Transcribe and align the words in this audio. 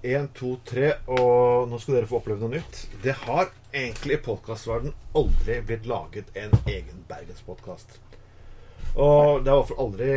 Én, 0.00 0.30
to, 0.32 0.54
tre, 0.64 0.94
og 1.12 1.68
nå 1.68 1.78
skal 1.80 1.98
dere 1.98 2.08
få 2.08 2.20
oppleve 2.20 2.40
noe 2.40 2.54
nytt. 2.54 2.86
Det 3.04 3.12
har 3.26 3.50
egentlig 3.68 4.16
i 4.16 4.22
podkastverdenen 4.24 4.94
aldri 5.18 5.58
blitt 5.68 5.88
laget 5.90 6.30
en 6.40 6.54
egen 6.64 7.02
bergenspodkast. 7.10 7.98
Og 8.96 9.44
det 9.44 9.52
har 9.52 9.58
i 9.58 9.60
hvert 9.60 9.68
fall 9.72 9.84
aldri 9.84 10.14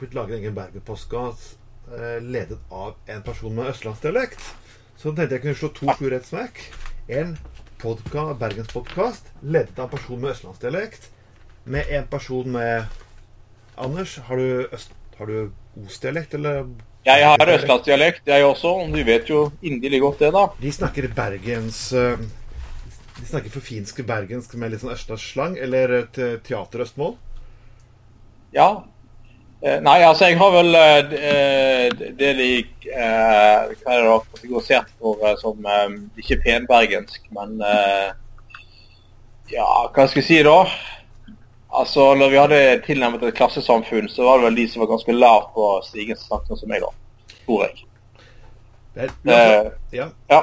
blitt 0.00 0.16
laget 0.18 0.34
en 0.34 0.42
egen 0.42 0.58
bergenspodkast 0.58 1.54
eh, 1.94 2.18
ledet 2.24 2.58
av 2.74 2.98
en 3.06 3.22
person 3.22 3.54
med 3.54 3.70
østlandsdialekt. 3.70 4.42
Så 4.98 5.14
tenkte 5.14 5.38
jeg 5.38 5.44
kunne 5.46 5.60
slå 5.62 5.70
to 5.78 5.94
fluer 5.94 6.16
i 6.16 6.18
ett 6.18 6.28
smekk. 6.28 6.60
En 7.20 7.38
podka, 7.80 8.32
bergenspodkast 8.42 9.30
ledet 9.46 9.78
av 9.78 9.86
en 9.86 9.94
person 9.94 10.20
med 10.20 10.34
østlandsdialekt 10.34 11.10
med 11.64 11.86
en 11.88 12.06
person 12.06 12.52
med 12.52 12.84
Anders, 13.76 14.16
har 14.18 14.36
du, 14.36 14.68
øst, 14.72 14.92
har 15.18 15.26
du 15.26 15.52
Os-dialekt, 15.86 16.34
eller 16.34 16.66
Jeg 17.06 17.24
har 17.24 17.48
østlandsdialekt, 17.54 18.26
jeg 18.28 18.44
også. 18.44 18.74
Og 18.84 18.92
Du 18.92 19.00
vet 19.04 19.28
jo 19.30 19.46
inderlig 19.62 20.00
godt 20.02 20.18
det, 20.20 20.32
da. 20.36 20.46
De 20.60 20.72
snakker 20.72 21.08
bergens 21.16 21.92
eh, 21.96 22.16
De 23.20 23.26
snakker 23.28 23.50
forfinske 23.54 24.04
bergensk 24.08 24.54
med 24.60 24.72
litt 24.74 24.82
sånn 24.84 24.92
østlandsslang, 24.94 25.56
eller 25.60 25.94
et 26.02 26.20
teater-østmål? 26.46 27.14
Ja. 28.56 28.70
Eh, 29.62 29.76
Nei, 29.84 29.98
altså 30.08 30.30
jeg 30.30 30.38
har 30.40 30.52
vel 30.54 30.74
eh, 30.74 31.90
det- 32.18 32.36
de 32.38 32.46
eh, 32.88 33.74
Hva 33.82 33.92
er 33.92 34.00
det 34.00 34.06
da 34.08 34.14
kategorisert 34.32 34.88
for 34.98 35.20
eh, 35.28 35.34
som 35.40 35.66
eh, 35.68 35.98
ikke 36.22 36.38
penbergensk, 36.46 37.26
men 37.36 37.60
eh, 37.60 38.08
Ja, 39.52 39.66
hva 39.92 40.06
skal 40.08 40.22
jeg 40.22 40.28
si 40.30 40.42
da? 40.46 40.56
Altså, 41.70 42.14
når 42.18 42.32
vi 42.32 42.38
hadde 42.40 42.60
tilnærmet 42.82 43.22
et 43.22 43.36
klassesamfunn, 43.38 44.08
så 44.10 44.24
var 44.26 44.40
det 44.40 44.48
vel 44.48 44.56
de 44.58 44.66
som 44.72 44.82
var 44.82 44.90
ganske 44.90 45.14
lavt 45.14 45.52
på 45.54 45.66
stigen 45.86 46.18
som 46.18 46.32
snakket 46.32 46.50
sånn 46.50 46.62
som 46.64 46.72
meg, 46.72 46.82
da. 46.82 47.36
Tror 47.44 47.62
jeg. 47.66 47.84
Det 48.94 49.04
er, 49.04 49.12
uansett, 49.22 49.66
Eh, 49.66 49.98
ja. 50.00 50.08
ja. 50.32 50.40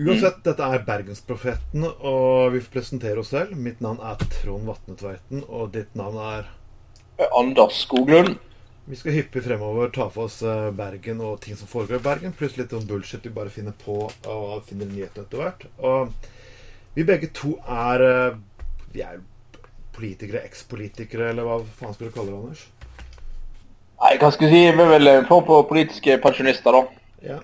uansett, 0.00 0.38
dette 0.46 0.70
er 0.72 0.86
Bergensprofeten, 0.86 1.84
og 1.84 2.54
vi 2.54 2.62
får 2.64 2.72
presentere 2.78 3.20
oss 3.20 3.34
selv. 3.34 3.52
Mitt 3.60 3.84
navn 3.84 4.00
er 4.00 4.16
Trond 4.38 4.64
Vatne 4.70 5.42
og 5.44 5.74
ditt 5.76 5.92
navn 5.98 6.16
er 6.24 6.48
Anders 7.36 7.82
Skoglund. 7.84 8.38
Vi 8.88 8.96
skal 8.96 9.16
hyppig 9.16 9.42
fremover 9.42 9.90
ta 9.90 10.06
for 10.14 10.30
oss 10.30 10.40
eh, 10.46 10.70
Bergen 10.70 11.20
og 11.20 11.40
ting 11.42 11.56
som 11.58 11.68
foregår 11.68 11.98
i 11.98 12.04
Bergen, 12.04 12.34
pluss 12.38 12.56
litt 12.56 12.70
sånn 12.70 12.86
bullshit 12.86 13.24
vi 13.26 13.32
bare 13.34 13.50
finner 13.50 13.74
på 13.74 14.04
og 14.06 14.50
finner 14.68 14.86
nyhetene 14.86 15.26
etter 15.26 15.42
hvert. 15.42 15.64
Og 15.82 16.12
vi 16.94 17.04
begge 17.04 17.32
to 17.34 17.56
er 17.66 18.04
eh, 18.06 18.36
Vi 18.94 19.02
er 19.04 19.18
politikere, 19.96 20.44
ekspolitikere, 20.46 21.30
eller 21.32 21.48
hva 21.48 21.58
faen 21.80 21.96
skal 21.96 22.10
du 22.10 22.14
kalle 22.14 22.32
det, 22.32 22.38
Anders? 22.38 22.64
Nei, 23.96 24.12
hva 24.20 24.30
skal 24.32 24.48
jeg 24.48 24.52
si? 24.52 24.62
Vi 24.76 24.84
er 24.84 24.90
vel 24.92 25.12
en 25.12 25.28
form 25.28 25.46
for 25.48 25.68
politiske 25.68 26.18
pensjonister, 26.22 26.76
da. 26.76 27.02
Ja. 27.24 27.38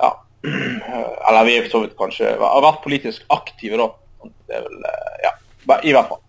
Ja. 0.00 0.12
Eller 0.44 1.46
vi 1.48 1.56
er 1.58 1.66
for 1.66 1.72
så 1.72 1.80
vidt 1.84 1.94
kanskje 1.96 2.34
Har 2.40 2.64
vært 2.64 2.82
politisk 2.84 3.24
aktive, 3.32 3.80
da. 3.80 4.30
Det 4.48 4.58
er 4.58 4.64
vel 4.66 4.86
eh, 4.90 5.16
Ja. 5.28 5.34
I 5.80 5.92
hvert 5.96 6.10
fall. 6.10 6.20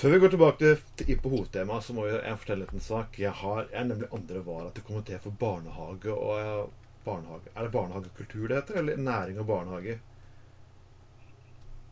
Før 0.00 0.14
vi 0.14 0.18
går 0.22 0.32
tilbake 0.32 0.68
til, 0.96 1.16
på 1.20 1.28
hovedtemaet, 1.28 1.84
så 1.84 1.92
må 1.92 2.06
jeg 2.08 2.36
fortelle 2.40 2.66
en 2.72 2.82
sak. 2.82 3.18
Jeg, 3.20 3.34
har, 3.36 3.66
jeg 3.68 3.80
er 3.82 3.88
nemlig 3.90 4.08
andre 4.16 4.40
vara 4.46 4.70
til 4.72 4.86
komité 4.86 5.18
for 5.20 5.34
barnehage 5.42 6.14
og 6.14 6.30
eh, 6.38 6.62
barnehage. 7.04 7.52
Er 7.54 7.66
det 7.66 7.74
barnehagekultur 7.74 8.46
det 8.48 8.56
heter, 8.62 8.78
eller 8.80 9.02
næring 9.10 9.42
og 9.42 9.46
barnehage? 9.50 9.98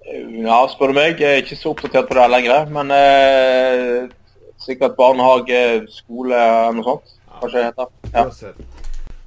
Ja, 0.07 0.59
spør 0.71 0.93
du 0.93 0.99
meg. 0.99 1.21
Jeg 1.21 1.37
er 1.37 1.43
ikke 1.43 1.59
så 1.59 1.73
oppdatert 1.75 2.09
på 2.09 2.17
det 2.17 2.29
lenger. 2.33 2.71
Men 2.73 2.93
eh, 2.95 4.09
sikkert 4.63 4.97
barnehage, 4.99 5.63
skole 5.93 6.39
eller 6.39 6.79
noe 6.79 6.87
sånt. 6.87 7.17
Kanskje 7.39 7.59
det 7.59 7.67
heter. 7.69 7.93
Ja. 8.15 8.25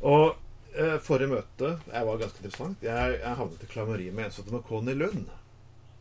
Og 0.02 0.26
eh, 0.74 0.98
forrige 1.06 1.32
møte 1.36 1.76
jeg 1.76 2.08
var 2.08 2.24
ganske 2.24 2.42
interessant. 2.42 2.82
Jeg, 2.86 3.20
jeg 3.22 3.38
havnet 3.38 3.64
i 3.64 3.70
klammeri 3.72 4.10
med 4.10 4.28
en 4.28 4.34
som 4.34 4.44
heter 4.44 4.58
Makoni 4.58 4.98
Lund. 4.98 5.30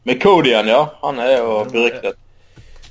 Med 0.09 0.23
Codian, 0.23 0.69
ja. 0.69 0.83
Han 1.03 1.21
er 1.21 1.37
jo 1.37 1.63
beryktet. 1.69 2.27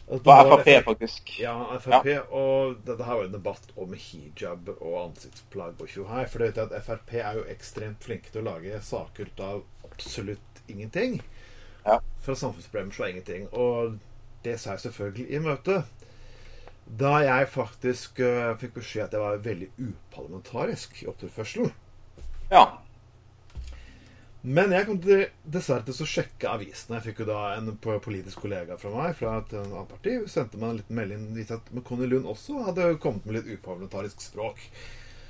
På 0.09 0.33
Frp, 0.33 0.69
faktisk. 0.85 1.39
Ja, 1.41 1.55
Frp. 1.81 2.07
Og 2.33 2.77
dette 2.85 3.05
her 3.05 3.17
var 3.19 3.25
en 3.27 3.33
debatt 3.33 3.73
om 3.77 3.91
hijab 3.93 4.71
og 4.79 4.95
ansiktsplagg 5.03 5.81
og 5.81 5.89
tjohei. 5.89 6.23
For 6.29 6.41
du 6.41 6.47
vet 6.47 6.61
at 6.63 6.73
Frp 6.85 7.13
er 7.21 7.37
jo 7.37 7.43
ekstremt 7.49 8.05
flinke 8.05 8.33
til 8.33 8.41
å 8.41 8.47
lage 8.51 8.79
saker 8.85 9.29
ut 9.29 9.43
av 9.45 9.59
absolutt 9.85 10.63
ingenting. 10.69 11.19
Ja. 11.85 11.99
Fra 12.23 12.35
samfunnsproblemer 12.35 12.95
så 12.95 13.09
ingenting. 13.09 13.47
Og 13.53 13.97
det 14.43 14.57
sa 14.59 14.75
jeg 14.75 14.87
selvfølgelig 14.87 15.29
i 15.29 15.41
møtet. 15.43 16.05
Da 16.99 17.19
jeg 17.21 17.49
faktisk 17.53 18.21
uh, 18.25 18.55
fikk 18.57 18.79
beskjed 18.79 19.07
at 19.07 19.15
jeg 19.15 19.21
var 19.21 19.41
veldig 19.45 19.71
uparlamentarisk 19.77 21.03
i 21.03 21.09
oppførselen. 21.11 21.73
Ja. 22.49 22.65
Men 24.41 24.71
jeg 24.71 24.87
kom 24.87 25.01
til, 25.03 25.25
dessverre 25.43 25.83
til 25.83 26.05
å 26.05 26.07
sjekke 26.07 26.47
avisene. 26.53 26.97
Jeg 26.97 27.09
fikk 27.09 27.21
jo 27.21 27.27
da 27.27 27.41
en 27.57 27.73
politisk 27.83 28.39
kollega 28.45 28.77
fra 28.79 28.91
meg 28.93 29.17
fra 29.19 29.35
et 29.41 29.53
annet 29.59 29.91
parti. 29.91 30.15
Hun 30.15 30.31
sendte 30.31 30.61
meg 30.61 30.71
en 30.71 30.79
liten 30.79 30.99
melding 31.01 31.27
viste 31.35 31.59
at 31.59 31.69
Conny 31.85 32.07
Lund 32.07 32.29
også 32.31 32.63
hadde 32.69 32.93
kommet 33.03 33.27
med 33.27 33.37
litt 33.37 33.51
uparlamentarisk 33.57 34.23
språk. 34.23 34.63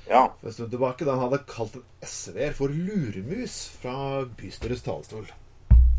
ja. 0.06 0.28
For 0.40 0.48
en 0.48 0.56
stund 0.56 0.72
tilbake 0.72 1.04
da 1.04 1.18
han 1.18 1.26
hadde 1.26 1.42
kalt 1.50 1.76
en 1.80 1.86
SV-er 2.06 2.54
for 2.56 2.72
luremus 2.72 3.58
fra 3.82 4.22
bystyrets 4.38 4.86
talerstol. 4.86 5.26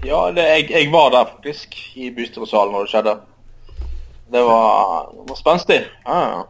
Ja, 0.06 0.31
det, 0.34 0.47
jeg, 0.50 0.72
jeg 0.72 0.89
var 0.94 1.12
der 1.13 1.28
faktisk, 1.29 1.75
i 1.95 2.09
bystyresalen 2.16 2.73
når 2.73 2.88
det 2.88 2.94
skjedde. 2.94 3.13
Det 4.31 4.41
var, 4.47 5.12
det 5.13 5.28
var 5.29 5.38
spenstig. 5.38 5.79
Ja, 6.06 6.19
ja. 6.31 6.41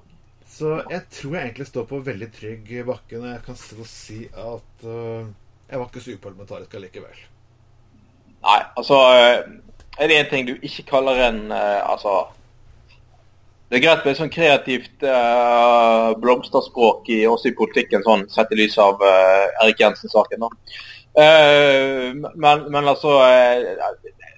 Så 0.51 0.75
jeg 0.91 1.01
tror 1.11 1.35
jeg 1.35 1.43
egentlig 1.47 1.67
står 1.67 1.85
på 1.89 1.99
veldig 2.05 2.27
trygg 2.35 2.71
bakke 2.85 3.19
når 3.19 3.31
jeg 3.31 3.43
kan 3.45 3.57
stå 3.57 3.77
og 3.81 3.87
si 3.89 4.19
at 4.29 4.85
uh, 4.85 5.25
jeg 5.71 5.79
var 5.79 5.87
ikke 5.87 6.03
så 6.03 6.15
uparlamentarisk 6.17 6.75
allikevel. 6.77 7.23
Nei, 8.41 8.59
altså 8.77 8.97
eh, 9.15 9.39
Er 10.01 10.09
det 10.09 10.17
én 10.17 10.29
ting 10.29 10.47
du 10.47 10.55
ikke 10.65 10.87
kaller 10.89 11.19
en 11.27 11.51
uh, 11.53 11.91
Altså 11.93 12.13
Det 13.69 13.77
er 13.77 13.83
greit 13.83 14.07
med 14.07 14.17
sånn 14.17 14.33
kreativt 14.33 15.05
uh, 15.05 16.11
blomsterspråk 16.19 17.11
i, 17.13 17.19
også 17.29 17.51
i 17.51 17.55
politikken, 17.55 18.03
sånn 18.03 18.25
sett 18.33 18.51
i 18.51 18.57
lys 18.59 18.75
av 18.81 18.99
uh, 18.99 19.45
Erik 19.63 19.79
Jensen-saken. 19.79 20.43
da. 20.43 20.49
Eh, 21.17 22.13
men, 22.35 22.71
men 22.71 22.87
altså 22.87 23.17
eh, 23.25 23.73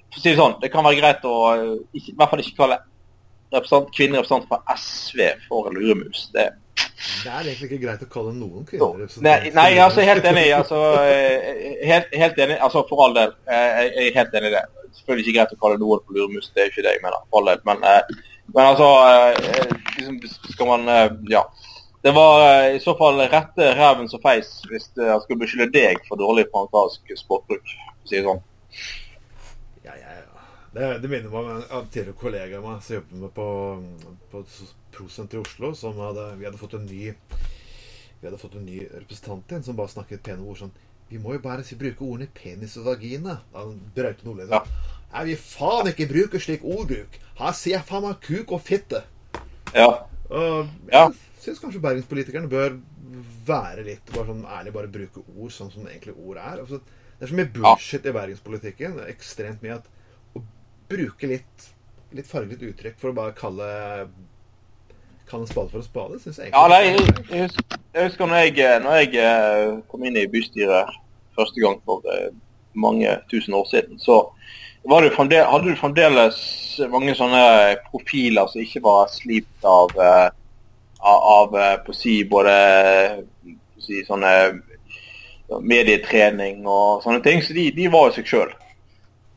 For 0.10 0.18
å 0.18 0.22
si 0.24 0.32
det 0.32 0.40
sånn, 0.40 0.56
det 0.62 0.72
kan 0.74 0.86
være 0.86 0.98
greit 0.98 1.26
å 1.30 1.36
eh, 1.54 1.70
ikke, 1.94 2.14
i 2.14 2.18
hvert 2.18 2.32
fall 2.32 2.42
ikke 2.42 2.58
kalle 2.64 2.80
representant, 3.54 3.92
kvinnerepresentant 3.94 4.48
fra 4.50 4.78
SV 4.80 5.28
for 5.46 5.70
luremus. 5.76 6.24
Det, 6.34 6.48
Det 6.74 7.30
er 7.30 7.52
egentlig 7.52 7.70
ikke 7.70 7.82
greit 7.84 8.06
å 8.06 8.10
kalle 8.10 8.34
noen 8.34 8.66
kvinnerepresentant 8.66 9.28
nei, 9.28 9.52
nei, 9.54 9.68
altså 9.84 10.06
helt 10.08 10.26
enig. 10.26 10.48
altså 10.58 10.80
helt, 11.92 12.16
helt 12.24 12.42
enig, 12.48 12.58
altså 12.58 12.86
For 12.90 13.06
all 13.06 13.14
del. 13.20 13.36
Jeg 13.50 13.92
jeg 13.94 14.08
er 14.10 14.18
helt 14.18 14.40
enig 14.40 14.50
i 14.50 14.56
det. 14.56 14.64
Selvfølgelig 14.98 15.28
ikke 15.28 15.38
greit 15.38 15.54
å 15.54 15.62
kalle 15.62 15.82
noen 15.82 16.02
for 16.02 16.18
luremus, 16.18 16.50
det 16.56 16.64
er 16.64 16.74
ikke 16.74 16.86
det 16.88 16.96
jeg 16.96 17.06
mener. 17.06 17.22
for 17.30 17.42
all 17.42 17.52
del, 17.52 17.62
Men, 17.70 17.86
men 18.56 18.72
altså 18.72 18.90
liksom 20.00 20.20
Skal 20.56 20.74
man 20.74 20.90
Ja. 21.30 21.46
Det 22.03 22.12
var 22.12 22.41
eh, 22.66 22.75
i 22.75 22.80
så 22.84 22.97
fall 23.00 23.22
rette 23.31 23.69
reven 23.78 24.09
som 24.12 24.19
feis 24.19 24.50
hvis 24.68 24.90
eh, 24.97 25.08
jeg 25.08 25.22
skulle 25.24 25.40
beskylde 25.46 25.72
deg 25.72 26.02
for 26.03 26.19
dårlig 26.19 26.50
parlamentarisk 26.52 27.14
språkbruk. 27.22 27.64
for 27.64 28.03
å 28.03 28.09
si 28.09 28.18
det 28.18 28.25
sånn. 28.28 28.41
Ja, 29.86 29.96
ja, 29.96 30.18
ja. 30.18 30.44
Det, 30.74 30.90
det 31.00 31.12
minner 31.13 31.31
meg 31.31 31.40
om 31.40 31.62
en, 31.62 31.88
tidligere 31.94 32.19
kollega 32.19 32.59
av 32.59 32.68
meg 32.68 32.84
som 32.84 32.97
jobbet 32.97 33.22
med 33.22 33.34
på, 33.38 33.47
på 34.34 34.44
prosenter 34.97 35.40
i 35.40 35.46
Oslo. 35.46 35.72
Som 35.80 36.03
hadde, 36.03 36.28
vi 36.42 36.50
hadde 36.50 36.59
fått 36.59 36.75
en 36.75 36.88
ny 36.90 37.13
Vi 37.13 38.28
hadde 38.28 38.42
fått 38.42 38.59
en 38.59 38.68
ny 38.68 38.81
representant 38.90 39.56
inn 39.56 39.63
som 39.63 39.80
bare 39.80 39.96
snakket 39.96 40.28
pene 40.28 40.44
ord 40.44 40.59
sånn 40.59 40.75
Vi 41.08 41.24
må 41.24 41.38
jo 41.38 41.44
bare 41.44 41.63
si, 41.63 41.80
bruke 41.80 42.03
ordene 42.03 42.28
penis 42.36 42.75
og 42.81 42.92
vagina. 42.92 43.40
Han 43.56 43.78
brøyte 43.96 44.28
nordlending. 44.28 44.59
Ja. 44.59 45.00
Jeg 45.22 45.31
vil 45.31 45.44
faen 45.46 45.96
ikke 45.96 46.12
bruke 46.12 46.40
slik 46.42 46.68
ordbruk. 46.68 47.16
Her 47.40 47.56
sier 47.56 47.78
jeg 47.78 47.88
faen 47.88 48.09
meg 48.09 48.19
kuk 48.28 48.52
og 48.58 48.66
fitte. 48.66 49.06
Ja. 49.72 49.94
Og 50.28 50.68
Ja. 50.92 51.12
Syns 51.44 51.62
kanskje 51.62 51.81
bergenspolitikerne 51.84 52.50
bør 52.52 52.78
være 53.48 53.86
litt 53.88 54.12
bare 54.14 54.30
sånn 54.31 54.44
ærlig, 54.48 54.74
bare 54.76 54.92
bruke 54.92 55.24
ord 55.36 55.54
sånn 55.54 55.72
som 55.74 55.88
egentlig 55.88 56.16
ord 56.16 56.40
er. 56.40 56.62
Altså, 56.63 56.80
det 57.18 57.28
er 57.28 57.31
så 57.31 57.40
mye 57.40 57.54
bullshit 57.56 58.07
i 58.07 58.16
bergenspolitikken. 58.16 59.00
Er 59.04 59.12
ekstremt 59.13 59.63
mye 59.63 59.78
at 59.78 59.90
å 60.38 60.44
bruke 60.92 61.30
litt, 61.30 61.68
litt 62.16 62.30
farget 62.30 62.63
uttrykk 62.69 63.00
for 63.01 63.12
å 63.12 63.18
bare 63.22 63.36
kalle 63.38 63.72
Kalle 65.24 65.48
spade 65.48 65.72
for 65.72 65.80
å 65.80 65.86
spade, 65.86 66.18
syns 66.19 66.42
jeg 66.42 66.51
Ja, 66.51 66.66
nei, 66.68 66.81
jeg, 66.84 67.45
husker, 67.45 67.78
jeg 67.95 68.10
husker 68.10 68.28
når 68.28 68.42
jeg, 68.42 68.57
eh, 68.60 68.74
når 68.84 68.98
jeg 69.00 69.13
eh, 69.24 69.69
kom 69.90 70.04
inn 70.04 70.18
i 70.19 70.25
bystyret 70.30 70.92
første 71.38 71.63
gang 71.63 71.80
for 71.88 72.04
eh, 72.12 72.28
mange 72.75 73.16
tusen 73.31 73.56
år 73.56 73.69
siden, 73.69 74.01
så 74.04 74.19
var 74.90 75.06
det 75.06 75.13
fremdeles, 75.16 75.48
hadde 75.48 75.72
du 75.72 75.80
fremdeles 75.80 76.38
mange 76.92 77.16
sånne 77.16 77.44
profiler 77.88 78.50
som 78.51 78.63
ikke 78.63 78.84
var 78.84 79.12
slipt 79.13 79.68
av, 79.68 79.94
eh, 79.95 80.28
av, 81.04 81.56
eh, 81.60 81.78
på 81.84 81.92
å 81.92 81.98
si 81.98 82.18
både 82.30 82.54
på 83.44 83.84
si, 83.84 84.04
sånne 84.08 84.34
medietrening 85.62 86.64
og 86.66 87.04
sånne 87.04 87.22
ting. 87.26 87.42
Så 87.44 87.56
de, 87.56 87.70
de 87.76 87.90
var 87.92 88.10
jo 88.10 88.18
seg 88.18 88.30
sjøl. 88.30 88.54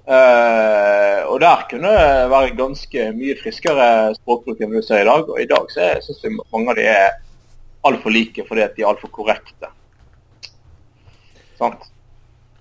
Uh, 0.07 1.27
og 1.33 1.41
der 1.43 1.65
kunne 1.67 1.91
det 1.91 2.29
være 2.31 2.55
ganske 2.55 3.09
mye 3.17 3.35
friskere 3.41 3.87
språkbruk 4.15 4.61
enn 4.63 4.77
vi 4.77 4.83
ser 4.87 5.03
i 5.03 5.09
dag. 5.09 5.27
Og 5.27 5.41
i 5.43 5.49
dag 5.51 5.67
så 5.75 5.89
syns 6.05 6.23
jeg 6.23 6.37
mange 6.39 6.71
av 6.71 6.79
de 6.79 6.87
er 6.93 7.09
altfor 7.87 8.15
like 8.15 8.47
fordi 8.47 8.63
at 8.63 8.77
de 8.77 8.85
er 8.85 8.91
altfor 8.93 9.11
korrekte. 9.15 9.73
Sant? 11.59 11.89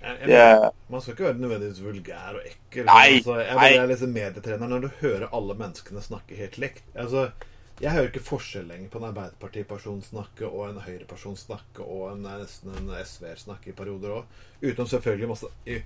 Jeg, 0.02 0.18
jeg, 0.22 0.30
Det, 0.30 0.72
Man 0.90 1.02
skal 1.02 1.16
ikke 1.16 1.28
være 1.28 1.42
nødvendigvis 1.44 1.84
vulgær 1.86 2.40
og 2.40 2.42
ekkel. 2.46 2.86
Nei, 2.90 3.06
altså, 3.19 3.38
jeg, 3.42 3.56
nei. 3.60 3.69
jeg 3.74 3.81
er 3.84 3.92
liksom 3.94 4.16
medietrener 4.18 4.72
når 4.72 4.86
du 4.86 4.90
hører 5.04 5.28
alle 5.34 5.57
menneskene 5.62 6.04
snakke 6.06 6.38
helt 6.40 6.57
likt. 6.62 6.86
Altså, 6.98 7.28
jeg 7.81 7.92
hører 7.92 8.07
ikke 8.07 8.24
forskjell 8.24 8.69
lenger 8.69 8.92
på 8.92 9.00
en 9.01 9.07
Arbeiderpartiperson 9.10 10.00
snakke 10.06 10.48
og 10.48 10.69
en 10.69 10.81
Høyre-person 10.86 11.36
snakke 11.39 11.83
og 11.83 12.13
en, 12.13 12.24
nesten 12.24 12.72
en 12.72 12.94
SV-er 13.01 13.42
snakke 13.42 13.72
i 13.72 13.75
perioder 13.75 14.13
òg. 14.22 14.38
Utenom 14.62 14.88
selvfølgelig 14.88 15.31
masse 15.33 15.50
I, 15.68 15.81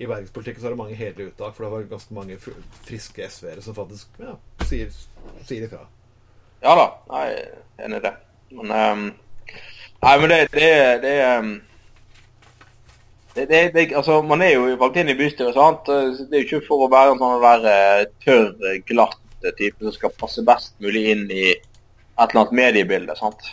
i 0.00 0.08
bergenspolitikken 0.08 0.60
så 0.60 0.68
er 0.68 0.76
det 0.76 0.80
mange 0.82 0.98
hederlige 0.98 1.32
uttak, 1.32 1.56
for 1.56 1.64
det 1.64 1.72
var 1.72 1.88
ganske 1.94 2.18
mange 2.18 2.36
friske 2.42 3.30
SV-ere 3.32 3.64
som 3.64 3.76
faktisk 3.78 4.20
ja, 4.20 4.36
sier, 4.68 4.92
sier 5.48 5.64
ifra. 5.64 5.86
ja 6.60 6.76
da, 6.76 6.86
nei, 7.08 7.24
enig 7.86 8.02
i 8.02 8.06
det. 8.10 8.14
Men 8.58 8.76
um, 8.76 9.10
Nei, 10.00 10.14
men 10.20 10.30
det, 10.32 10.38
det, 10.52 10.70
det, 11.02 11.16
um 11.38 11.50
det, 13.34 13.46
det, 13.46 13.58
det 13.74 13.96
Altså, 13.96 14.22
man 14.22 14.42
er 14.42 14.54
jo 14.54 14.76
valgt 14.80 14.96
inn 15.00 15.12
i 15.12 15.16
bystyret, 15.16 15.54
sant. 15.54 15.86
Det 15.86 16.36
er 16.36 16.42
jo 16.42 16.46
ikke 16.58 16.66
for 16.68 16.84
å 16.84 16.90
være 16.92 17.14
en 17.14 17.20
sånn 17.20 17.44
der 17.44 17.66
eh, 17.70 18.06
tørr, 18.24 18.80
glatt 18.88 19.19
type 19.58 19.84
som 19.84 19.94
skal 19.96 20.14
passe 20.20 20.44
best 20.46 20.76
mulig 20.82 21.04
inn 21.14 21.26
i 21.30 21.44
et 21.50 22.26
eller 22.26 22.42
annet 22.42 22.56
mediebilde, 22.58 23.16
sant. 23.18 23.46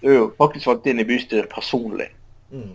Du 0.00 0.08
er 0.10 0.16
jo 0.16 0.30
faktisk 0.38 0.70
valgt 0.70 0.88
inn 0.90 1.02
i 1.02 1.06
bystyret 1.06 1.50
personlig. 1.52 2.08
Mm. 2.50 2.72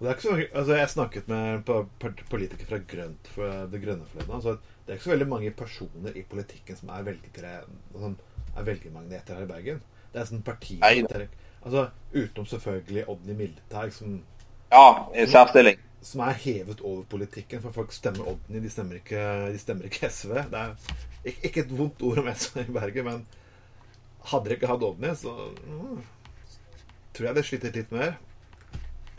Så, 0.00 0.32
altså 0.32 0.78
jeg 0.78 0.88
snakket 0.88 1.28
med 1.28 1.68
en 1.68 2.14
politiker 2.30 2.64
fra 2.66 2.78
Grønt 2.88 3.28
fra 3.34 3.50
Det 3.68 3.82
Grønne 3.82 4.08
forleden. 4.08 4.34
Altså 4.34 4.56
det 4.56 4.94
er 4.94 4.96
ikke 4.96 5.04
så 5.04 5.12
veldig 5.12 5.28
mange 5.28 5.50
personer 5.50 6.16
i 6.16 6.22
politikken 6.30 6.76
som 6.76 6.88
er, 6.88 7.02
velgere, 7.06 7.50
som 7.92 8.16
er 8.56 8.64
velgermagneter 8.66 9.36
her 9.36 9.44
i 9.44 9.50
Bergen. 9.50 9.82
Det 10.10 10.22
er 10.22 10.26
sånn 10.26 10.42
parti... 10.42 10.80
Nei. 10.80 11.04
Altså, 11.60 11.90
utenom 12.14 12.46
selvfølgelig 12.48 13.04
Odny 13.12 13.36
Mildeteig, 13.36 13.92
som, 13.92 14.16
Ja, 14.72 14.86
i 15.12 15.26
særstilling. 15.28 15.76
Som 16.02 16.22
er 16.24 16.38
hevet 16.44 16.80
over 16.80 17.02
politikken. 17.10 17.62
For 17.64 17.74
folk 17.74 17.92
stemmer 17.92 18.28
Odny, 18.32 18.62
de 18.62 18.70
stemmer 18.72 19.00
ikke, 19.00 19.26
de 19.52 19.60
stemmer 19.60 19.90
ikke 19.90 20.10
SV. 20.10 20.32
Det 20.52 20.62
er 20.62 20.72
ikke, 21.24 21.42
ikke 21.50 21.66
et 21.66 21.76
vondt 21.78 22.02
ord 22.08 22.22
om 22.22 22.32
SV 22.34 22.64
i 22.64 22.72
Bergen, 22.72 23.10
men 23.10 23.26
hadde 24.30 24.48
dere 24.48 24.58
ikke 24.58 24.72
hatt 24.72 24.88
Odny, 24.88 25.12
så 25.16 25.34
mm, 25.66 26.00
tror 27.16 27.30
jeg 27.30 27.38
det 27.38 27.46
sliter 27.48 27.76
litt 27.76 27.92
mer. 27.94 28.16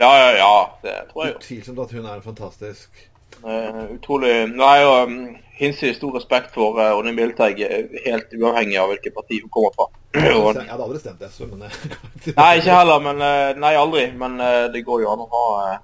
Ja, 0.02 0.10
ja, 0.18 0.28
ja. 0.34 0.52
Det 0.82 0.98
tror 1.12 1.26
jeg. 1.26 1.38
Utvilsomt 1.38 1.82
at 1.84 1.96
hun 1.96 2.06
er 2.10 2.22
fantastisk. 2.24 3.08
Uh, 3.42 3.94
utrolig 3.94 4.32
Nei, 4.52 4.74
jo 4.82 4.90
um, 5.02 5.14
hinsides 5.56 5.96
stor 5.96 6.12
respekt 6.18 6.52
for 6.54 6.76
uh, 6.78 6.92
Ånne 6.98 7.14
Milteig, 7.16 7.62
eh, 7.64 7.94
helt 8.04 8.34
uavhengig 8.36 8.76
av 8.78 8.90
hvilket 8.92 9.14
parti 9.14 9.40
hun 9.40 9.50
kommer 9.54 9.72
fra. 9.76 9.88
Jeg 10.12 10.68
hadde 10.68 10.84
aldri 10.84 11.00
stemt 11.00 11.22
SV, 11.24 11.46
men 11.54 11.64
nei, 11.64 12.50
ikke 12.58 12.74
heller, 12.76 13.00
men 13.00 13.22
uh, 13.24 13.54
Nei, 13.62 13.72
aldri. 13.78 14.04
Men 14.18 14.36
uh, 14.42 14.66
det 14.74 14.84
går 14.86 15.04
jo 15.04 15.12
an 15.14 15.24
å 15.24 15.28
ha 15.32 15.44
eh, 15.62 15.78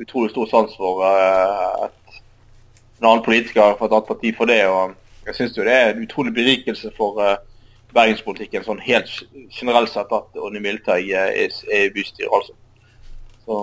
utrolig 0.00 0.30
stor 0.30 0.48
sans 0.50 0.76
for 0.76 1.02
at 1.06 1.90
et, 1.90 2.20
en 3.00 3.08
annen 3.10 3.24
politiker 3.24 3.76
fra 3.76 3.86
et 3.86 3.92
annet 3.92 4.08
parti 4.08 4.32
for 4.36 4.48
det. 4.50 4.62
Og 4.68 4.94
jeg 5.26 5.38
syns 5.38 5.56
det 5.56 5.68
er 5.72 5.90
en 5.90 6.04
utrolig 6.04 6.34
berikelse 6.34 6.92
for 6.96 7.20
eh, 7.24 7.36
bergenspolitikken 7.96 8.64
sånn 8.66 8.82
helt 8.84 9.10
generelt 9.52 9.92
sett 9.92 10.12
at 10.12 10.40
Ånne 10.40 10.62
Milteig 10.64 11.10
eh, 11.10 11.44
er, 11.44 11.58
i 11.74 11.90
bystyret, 11.94 12.32
altså. 12.32 12.56
Så 13.46 13.58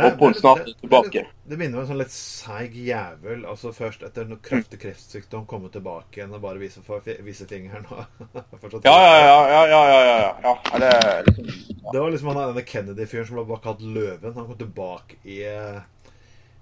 er- 0.00 0.12
og 0.14 0.18
det 0.18 0.28
er- 0.36 0.40
snart 0.40 0.60
er 0.60 0.64
det- 0.64 0.76
tilbake. 0.80 1.10
Det, 1.12 1.50
det 1.50 1.58
minner 1.58 1.70
meg 1.70 1.78
om 1.78 1.80
en 1.84 1.90
sånn 1.92 1.98
litt 2.02 2.10
seig 2.14 2.74
jævel. 2.74 3.44
Altså 3.46 3.72
Først 3.74 4.02
etter 4.02 4.24
noe 4.26 4.38
kraftig 4.42 4.80
kreftsykdom 4.80 5.46
komme 5.46 5.68
tilbake 5.70 6.18
igjen 6.18 6.34
og 6.34 6.40
bare 6.42 6.58
vise, 6.58 6.82
for, 6.82 7.00
vise 7.00 7.46
fingeren. 7.46 7.86
og 7.90 8.06
Ja, 8.84 8.96
ja, 8.98 9.16
ja. 9.22 9.38
ja, 9.48 9.66
ja, 9.66 9.82
ja, 9.88 10.00
ja, 10.04 10.36
ja. 10.42 10.78
det 10.78 11.26
liksom 11.26 11.46
Det 11.92 12.00
var 12.00 12.10
liksom 12.10 12.28
han 12.34 12.54
denne 12.54 12.64
Kennedy-fyren 12.66 13.26
som 13.26 13.36
ble 13.36 13.44
bare 13.44 13.62
kalt 13.62 13.80
Løven. 13.82 14.34
Han 14.34 14.46
kom 14.46 14.56
tilbake 14.58 15.16
i, 15.24 15.42
eh, 15.44 15.80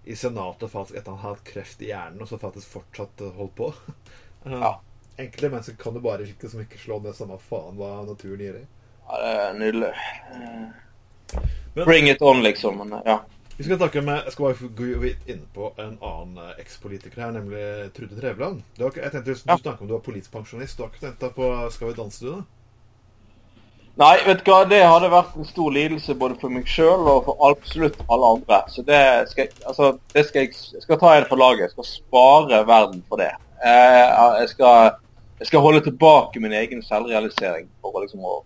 i 0.05 0.14
Senatet 0.17 0.70
faktisk 0.70 0.99
etter 0.99 1.12
han 1.14 1.20
hadde 1.23 1.37
hatt 1.38 1.44
kreft 1.44 1.82
i 1.82 1.93
hjernen, 1.93 2.20
og 2.23 2.29
så 2.29 2.38
faktisk 2.43 2.67
fortsatt 2.69 3.23
holdt 3.37 3.55
på. 3.56 3.73
Ja. 4.44 4.81
Enkle 5.23 5.50
mennesker 5.52 5.76
kan 5.79 5.94
du 5.94 6.00
bare 6.00 6.25
ikke, 6.26 6.49
som 6.50 6.61
ikke 6.64 6.79
slå 6.81 6.96
ned 7.02 7.14
samme 7.14 7.37
faen 7.38 7.76
hva 7.79 8.00
naturen 8.05 8.40
gir 8.43 8.52
deg. 8.56 8.67
Ja, 9.06 9.19
det 9.23 9.34
er 9.38 9.52
nydelig. 9.61 9.93
Men- 11.75 11.84
Bring 11.84 12.08
it 12.08 12.23
on, 12.23 12.43
liksom. 12.43 12.79
Men 12.79 13.02
ja. 13.06 13.20
Vi 13.56 13.64
skal 13.64 13.76
snakke 13.79 14.00
med, 14.02 14.25
jeg 14.25 14.32
skal 14.32 14.44
bare 14.44 14.69
gå 14.76 15.14
inn 15.29 15.43
på 15.55 15.73
en 15.79 15.99
annen 16.02 16.38
eh, 16.38 16.55
ekspolitiker 16.62 17.20
her, 17.23 17.32
nemlig 17.37 17.93
Trude 17.94 18.17
Drevland. 18.20 18.62
Du 18.79 18.84
har, 18.84 18.93
jeg 18.96 19.12
tenkte 19.12 19.25
Du 19.25 19.31
Ja. 19.46 19.56
snakket 19.56 19.81
om 19.81 19.87
du 19.88 19.93
var 19.94 20.00
politisk 20.00 20.32
pensjonist. 20.32 20.76
Du 20.76 20.82
har 20.82 20.90
ikke 20.90 21.06
tenkt 21.06 21.20
deg 21.20 21.34
på 21.37 21.70
Skal 21.70 21.88
vi 21.88 21.94
danse, 22.00 22.20
du? 22.25 22.31
da? 22.32 22.43
Nei, 24.00 24.17
vet 24.25 24.40
du 24.44 24.50
hva, 24.50 24.62
det 24.64 24.79
hadde 24.88 25.11
vært 25.12 25.34
en 25.37 25.44
stor 25.44 25.70
lidelse 25.75 26.14
både 26.17 26.38
for 26.40 26.49
meg 26.49 26.64
sjøl 26.64 27.02
og 27.12 27.26
for 27.26 27.43
absolutt 27.50 27.99
alle 28.08 28.31
andre. 28.38 28.62
Så 28.73 28.81
det 28.88 29.29
skal, 29.29 29.50
altså, 29.69 29.90
det 30.14 30.25
skal 30.31 30.46
jeg, 30.46 30.55
jeg 30.73 30.82
skal 30.87 30.99
ta 31.02 31.11
en 31.19 31.26
for 31.29 31.37
laget. 31.37 31.67
Jeg 31.67 31.75
skal 31.75 31.88
spare 31.90 32.62
verden 32.67 33.02
for 33.08 33.20
det. 33.20 33.29
Eh, 33.61 34.38
jeg, 34.40 34.49
skal, 34.55 34.94
jeg 35.43 35.46
skal 35.50 35.61
holde 35.61 35.84
tilbake 35.84 36.40
min 36.40 36.56
egen 36.56 36.81
selvrealisering 36.82 37.69
for 37.82 37.93
å 37.93 38.02
liksom 38.06 38.25
å 38.25 38.38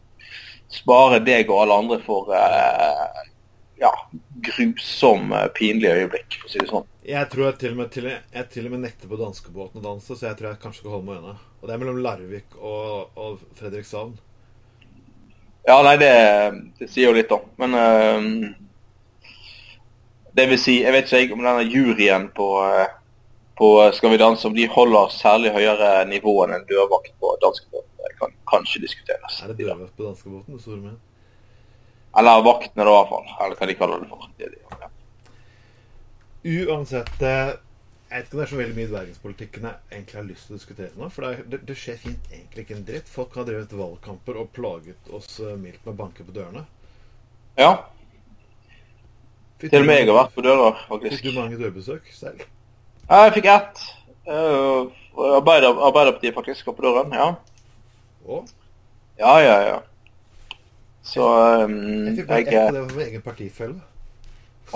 spare 0.72 1.20
deg 1.24 1.50
og 1.50 1.62
alle 1.62 1.78
andre 1.84 1.98
for 2.04 2.32
eh, 2.34 3.24
ja, 3.80 3.92
grusom, 4.48 5.32
eh, 5.32 5.48
pinlige 5.54 5.94
øyeblikk, 6.02 6.38
for 6.40 6.48
å 6.48 6.52
si 6.52 6.62
det 6.62 6.68
sånn. 6.70 6.86
Jeg 7.06 7.30
tror 7.30 7.48
jeg 7.48 7.58
til 7.60 7.74
og 7.74 7.80
med, 7.80 7.90
til, 7.94 8.08
jeg 8.10 8.48
til 8.52 8.66
og 8.66 8.74
med 8.74 8.84
nekter 8.86 9.10
på 9.10 9.20
danskebåten 9.20 9.82
å 9.82 9.84
danse, 9.84 10.16
så 10.16 10.30
jeg 10.30 10.38
tror 10.38 10.50
jeg 10.50 10.62
kanskje 10.62 10.82
skal 10.82 10.96
holde 10.96 11.08
meg 11.10 11.20
unna. 11.20 11.36
Og 11.60 11.68
det 11.68 11.74
er 11.74 11.82
mellom 11.82 12.00
Larvik 12.02 12.56
og, 12.58 13.12
og 13.14 13.42
Fredrikshavn. 13.58 14.16
Ja, 15.66 15.80
nei, 15.82 15.96
det, 15.98 16.12
det 16.78 16.88
sier 16.90 17.10
jo 17.10 17.16
litt, 17.16 17.30
da. 17.30 17.40
Men 17.62 17.76
eh, 17.80 18.28
det 20.36 20.46
vil 20.50 20.60
si, 20.60 20.80
jeg 20.82 20.94
vet 20.94 21.08
ikke 21.08 21.22
jeg 21.22 21.34
om 21.34 21.44
denne 21.46 21.66
juryen 21.66 22.28
på, 22.36 22.48
eh, 22.68 22.94
på 23.56 23.70
Skal 23.96 24.12
vi 24.12 24.20
danse, 24.20 24.46
om 24.48 24.54
de 24.56 24.66
holder 24.68 25.12
særlig 25.14 25.54
høyere 25.54 26.04
nivå 26.10 26.34
enn 26.44 26.58
en 26.58 26.66
dørvakt 26.68 27.14
på 27.20 27.36
danskebåten. 27.42 27.95
Kan 28.20 28.32
kanskje 28.48 28.82
diskuteres. 28.86 29.42
Er 29.42 29.52
det 29.52 29.60
dørvakt 29.64 29.96
på 29.96 30.06
danskebåten? 30.06 30.56
du 30.56 30.62
står 30.62 30.80
med? 30.80 30.96
Eller 32.16 32.42
vaktene, 32.42 32.84
da, 32.84 32.90
i 32.90 32.96
hvert 32.96 33.10
fall. 33.12 33.26
Eller 33.44 33.58
hva 33.58 33.68
de 33.68 33.76
kaller 33.76 34.02
det 34.02 34.08
for. 34.12 34.28
Det, 34.38 34.50
de 34.54 34.80
ja. 34.80 34.90
Uansett 36.46 37.22
eh, 37.26 37.56
Jeg 38.06 38.20
vet 38.20 38.28
ikke 38.28 38.36
om 38.36 38.40
det 38.40 38.44
er 38.44 38.52
så 38.52 38.60
veldig 38.60 38.76
mye 38.76 38.86
i 38.86 38.92
bergenspolitikken 38.92 39.66
jeg 39.66 39.96
egentlig 39.96 40.18
har 40.20 40.28
lyst 40.28 40.46
til 40.46 40.54
å 40.54 40.60
diskutere 40.60 41.00
nå. 41.00 41.10
For 41.12 41.42
det, 41.50 41.60
det, 41.66 41.76
skjer 41.76 41.98
fint 42.00 42.30
egentlig 42.30 42.64
ikke 42.64 42.78
en 42.78 42.86
dritt. 42.88 43.10
Folk 43.10 43.36
har 43.36 43.48
drevet 43.48 43.74
valgkamper 43.76 44.40
og 44.40 44.52
plaget 44.56 45.12
oss 45.18 45.40
eh, 45.42 45.58
mildt 45.60 45.82
med 45.84 45.92
å 45.96 46.00
banke 46.04 46.24
på 46.24 46.36
dørene. 46.36 46.64
ja. 47.60 47.74
Fikk 49.56 49.72
Til 49.72 49.86
og 49.86 49.86
med 49.88 50.02
jeg 50.02 50.08
har 50.10 50.18
vært 50.18 50.34
på 50.36 50.42
døra, 50.44 50.72
Fikk 51.00 51.22
du 51.24 51.30
mange 51.32 51.56
dørbesøk 51.56 52.08
selv? 52.12 52.42
Ja, 53.06 53.22
jeg 53.24 53.36
fikk 53.38 53.46
ett. 53.48 53.84
Uh, 54.28 54.92
Arbeider, 55.38 55.70
Arbeiderpartiet 55.86 56.34
faktisk 56.36 56.66
var 56.68 56.74
på 56.76 56.84
døren, 56.84 57.14
ja. 57.16 57.30
Og 58.26 58.48
Ja, 59.18 59.40
ja, 59.40 59.58
ja. 59.64 59.76
Så 61.06 61.26
um, 61.62 61.76
jeg 62.08 62.16
fikk 62.18 62.28
bare 62.28 62.40
ett 62.42 62.50
på 62.50 62.62
av 62.66 62.72
det 62.74 62.80
var 62.80 62.96
min 62.96 63.06
egen 63.06 63.22
partifelle. 63.22 63.78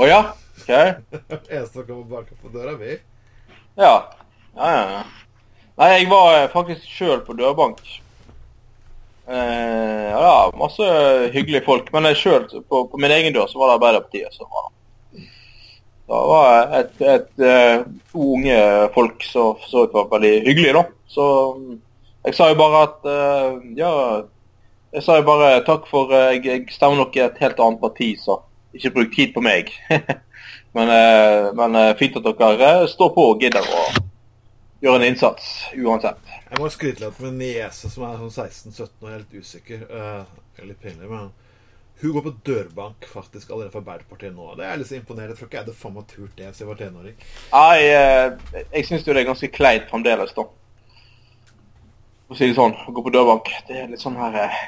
ja? 0.08 0.20
OK. 0.60 0.70
Eneste 1.50 1.72
som 1.72 1.86
kommer 1.86 2.04
bak 2.04 2.30
på 2.42 2.52
døra 2.54 2.76
mi. 2.78 2.94
Ja. 3.74 3.94
Ja, 4.54 4.70
ja, 4.70 4.84
ja. 4.92 5.02
Nei, 5.80 5.88
jeg 5.94 6.08
var 6.10 6.36
eh, 6.36 6.50
faktisk 6.52 6.86
sjøl 6.86 7.22
på 7.26 7.34
dørbank. 7.38 7.80
Eh, 9.30 10.10
ja, 10.10 10.50
masse 10.58 10.86
hyggelige 11.34 11.64
folk. 11.66 11.90
Men 11.94 12.10
sjøl 12.14 12.46
på, 12.46 12.84
på 12.92 13.00
min 13.00 13.14
egen 13.14 13.34
dør 13.34 13.50
så 13.50 13.60
var 13.60 13.70
det 13.70 13.78
Arbeiderpartiet 13.78 14.36
som 14.36 14.50
var 14.50 14.68
Det 16.10 16.22
var 16.30 16.74
et, 16.80 16.96
et, 17.00 17.28
et, 17.46 17.92
to 18.10 18.32
unge 18.34 18.58
folk 18.94 19.22
som 19.26 19.54
for 19.60 19.70
så 19.70 19.84
ut 19.86 19.94
var 19.94 20.10
veldig 20.14 20.34
hyggelige, 20.48 20.74
da. 20.74 20.84
Så 21.10 21.26
jeg 22.26 22.36
sa 22.36 22.50
jo 22.50 22.58
bare 22.60 22.82
at 22.86 23.08
uh, 23.08 23.62
Ja, 23.78 23.92
jeg 24.92 25.06
sa 25.06 25.18
jo 25.20 25.26
bare 25.28 25.64
takk 25.66 25.88
for 25.90 26.12
uh, 26.12 26.30
Jeg, 26.34 26.44
jeg 26.46 26.66
stemmer 26.74 27.00
nok 27.02 27.16
i 27.16 27.24
et 27.24 27.40
helt 27.40 27.60
annet 27.60 27.82
parti, 27.82 28.12
så 28.20 28.40
ikke 28.74 28.92
bruk 28.94 29.14
tid 29.16 29.32
på 29.34 29.42
meg. 29.42 29.72
men 30.76 30.92
uh, 30.94 31.50
men 31.58 31.80
fint 31.98 32.16
at 32.20 32.28
dere 32.38 32.72
står 32.90 33.12
på 33.16 33.26
og 33.32 33.42
gidder 33.42 33.66
å 33.66 33.84
gjøre 34.80 35.00
en 35.00 35.08
innsats 35.10 35.48
uansett. 35.76 36.20
Jeg 36.50 36.60
må 36.60 36.70
skryte 36.72 37.04
litt 37.04 37.18
med 37.24 37.36
niese 37.40 37.90
som 37.92 38.06
er 38.06 38.20
sånn 38.20 38.32
16-17 38.32 38.88
og 39.04 39.10
litt 39.12 39.34
usikker. 39.42 39.86
Uh, 39.90 40.66
litt 40.66 40.80
pinlig, 40.82 41.08
men 41.08 41.30
hun 42.00 42.12
går 42.12 42.22
på 42.22 42.32
dørbank 42.44 43.06
faktisk 43.06 43.50
allerede 43.50 43.74
for 43.74 43.82
Arbeiderpartiet 43.82 44.32
nå. 44.32 44.54
Det 44.56 44.64
er 44.64 44.78
litt 44.80 44.88
så 44.88 44.96
imponerende. 44.96 45.34
Jeg 45.34 45.38
tror 45.38 45.48
ikke 45.50 45.58
jeg 45.58 45.64
hadde 45.66 45.76
faen 45.76 45.96
meg 45.98 46.06
turt 46.08 46.38
det 46.38 46.46
hvis 46.48 46.62
jeg 46.62 46.68
var 46.70 46.78
tenåring. 46.80 47.26
Nei, 47.52 47.80
eh, 47.92 48.62
jeg 48.62 48.88
syns 48.88 49.04
jo 49.04 49.16
det 49.16 49.20
er 49.20 49.28
ganske 49.28 49.50
kleint 49.52 49.90
fremdeles, 49.90 50.32
da. 50.36 50.46
For 52.30 52.36
å 52.36 52.38
si 52.38 52.46
det 52.46 52.54
sånn, 52.54 52.76
å 52.86 52.92
gå 52.94 53.02
på 53.02 53.10
dørbank. 53.10 53.48
Det 53.66 53.74
er 53.74 53.88
litt 53.90 54.02
sånn 54.02 54.14
her 54.20 54.36
eh, 54.38 54.58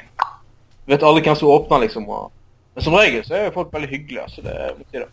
Vet 0.91 1.03
alle 1.07 1.21
hvem 1.23 1.35
som 1.39 1.47
åpner, 1.47 1.85
liksom. 1.85 2.09
Og, 2.11 2.31
men 2.75 2.83
som 2.83 2.95
regel 2.99 3.23
så 3.23 3.37
er 3.37 3.45
jo 3.45 3.53
folk 3.55 3.69
veldig 3.71 3.87
hyggelige, 3.87 4.25
så 4.33 4.43
det 4.43 4.55
må 4.75 4.83
si 4.89 4.99
det. 4.99 5.07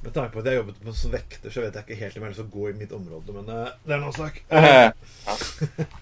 Med 0.00 0.14
tanke 0.14 0.32
på 0.32 0.40
at 0.40 0.46
jeg 0.48 0.54
har 0.54 0.62
jobbet 0.62 0.84
med 0.86 0.96
som 0.96 1.12
vekter, 1.12 1.52
så 1.52 1.60
vet 1.60 1.74
jeg 1.76 1.84
ikke 1.84 1.98
helt 2.00 2.14
om 2.16 2.22
jeg 2.22 2.24
har 2.24 2.32
lyst 2.32 2.40
til 2.40 2.46
å 2.48 2.54
gå 2.54 2.68
i 2.70 2.78
mitt 2.78 2.94
område, 2.96 3.34
men 3.36 3.50
uh, 3.52 3.74
det 3.84 3.92
er 3.92 3.98
en 3.98 4.06
annen 4.06 4.16
sak. 4.16 4.40
Eh, 4.56 5.88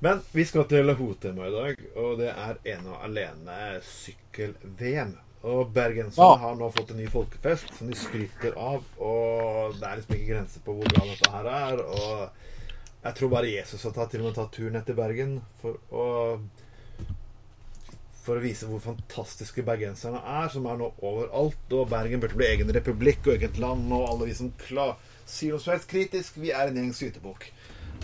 Men 0.00 0.22
vi 0.32 0.44
skal 0.48 0.64
til 0.64 0.88
hovedtemaet 0.96 1.50
i 1.50 1.56
dag, 1.56 1.82
og 2.00 2.14
det 2.22 2.30
er 2.30 2.60
ene 2.72 2.94
og 2.94 3.02
alene 3.04 3.56
sykkel-VM. 3.84 5.10
Og 5.42 5.74
bergenserne 5.74 6.24
Ja. 6.24 6.38
har 6.40 6.54
nå 6.56 6.70
fått 6.72 6.94
en 6.94 7.00
ny 7.00 7.08
folkefest 7.08 7.68
som 7.76 7.90
de 7.90 7.96
skryter 7.96 8.56
av. 8.56 8.84
Og 8.96 9.76
det 9.76 9.84
er 9.88 10.00
liksom 10.00 10.14
ikke 10.16 10.30
grenser 10.32 10.64
på 10.64 10.76
hvor 10.78 10.88
bra 10.94 11.04
dette 11.04 11.30
her 11.34 11.50
er. 11.52 11.82
Og 11.84 12.30
jeg 13.04 13.16
tror 13.16 13.32
bare 13.32 13.52
Jesus 13.52 13.84
har 13.86 13.94
tatt, 13.96 14.10
til 14.12 14.22
og 14.22 14.30
med 14.30 14.36
tatt 14.36 14.52
turen 14.54 14.76
ned 14.76 14.84
til 14.88 14.98
Bergen 14.98 15.38
for 15.62 15.78
å 15.90 16.08
for 18.20 18.36
å 18.36 18.42
vise 18.44 18.66
hvor 18.68 18.82
fantastiske 18.84 19.62
bergenserne 19.64 20.20
er, 20.20 20.50
som 20.52 20.66
er 20.68 20.76
nå 20.76 20.90
overalt. 21.00 21.72
Og 21.72 21.88
Bergen 21.90 22.20
burde 22.20 22.36
bli 22.36 22.50
egen 22.50 22.68
republikk 22.76 23.24
og 23.26 23.38
eget 23.38 23.56
land, 23.58 23.88
og 23.96 24.04
alle 24.10 24.28
vi 24.28 24.36
som 24.36 24.52
klar, 24.60 24.98
sier 25.24 25.56
noe 25.56 25.62
så 25.62 25.72
helst 25.72 25.88
kritisk, 25.90 26.36
vi 26.38 26.52
er 26.52 26.68
en 26.68 26.76
gjeng 26.76 26.92
sytebukk. 26.94 27.48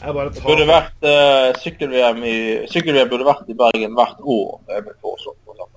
Bare 0.00 0.30
Det 0.32 0.40
tar 0.40 0.48
burde 0.48 0.66
vært 0.68 1.06
uh, 1.08 1.50
sykkel-VM 1.62 2.24
i 2.28 2.36
Sykkel-VM 2.68 3.12
burde 3.12 3.28
vært 3.28 3.52
i 3.52 3.56
Bergen 3.56 3.94
hvert 3.96 4.18
år. 4.20 4.58
For. 5.04 5.68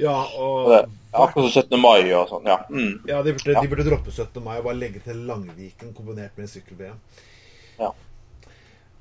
Ja, 0.00 0.16
og 0.38 0.70
Det 0.72 0.80
Akkurat 1.14 1.52
som 1.52 1.62
17. 1.62 1.78
mai 1.78 2.10
og 2.10 2.26
sånn. 2.26 2.48
Ja. 2.50 2.56
Mm. 2.66 3.04
Ja, 3.06 3.20
de 3.22 3.36
burde, 3.36 3.54
de 3.54 3.70
burde 3.70 3.84
droppe 3.86 4.10
17. 4.10 4.40
mai 4.42 4.56
og 4.56 4.64
bare 4.66 4.80
legge 4.80 5.02
til 5.04 5.20
Langviken 5.28 5.92
kombinert 5.94 6.34
med 6.40 6.50
sykkel-VM. 6.50 6.96
Ja. 7.78 7.92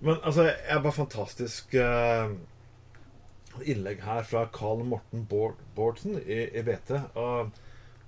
Men 0.03 0.17
altså, 0.19 0.50
jeg 0.51 0.83
bare 0.83 0.95
fantastisk 0.95 1.75
uh, 1.79 2.33
innlegg 3.63 4.01
her 4.03 4.25
fra 4.27 4.48
Carl 4.51 4.81
Morten 4.88 5.24
Bård, 5.29 5.62
Bårdsen 5.77 6.17
i, 6.19 6.41
i 6.51 6.63
BT. 6.65 6.91
Og, 7.19 7.53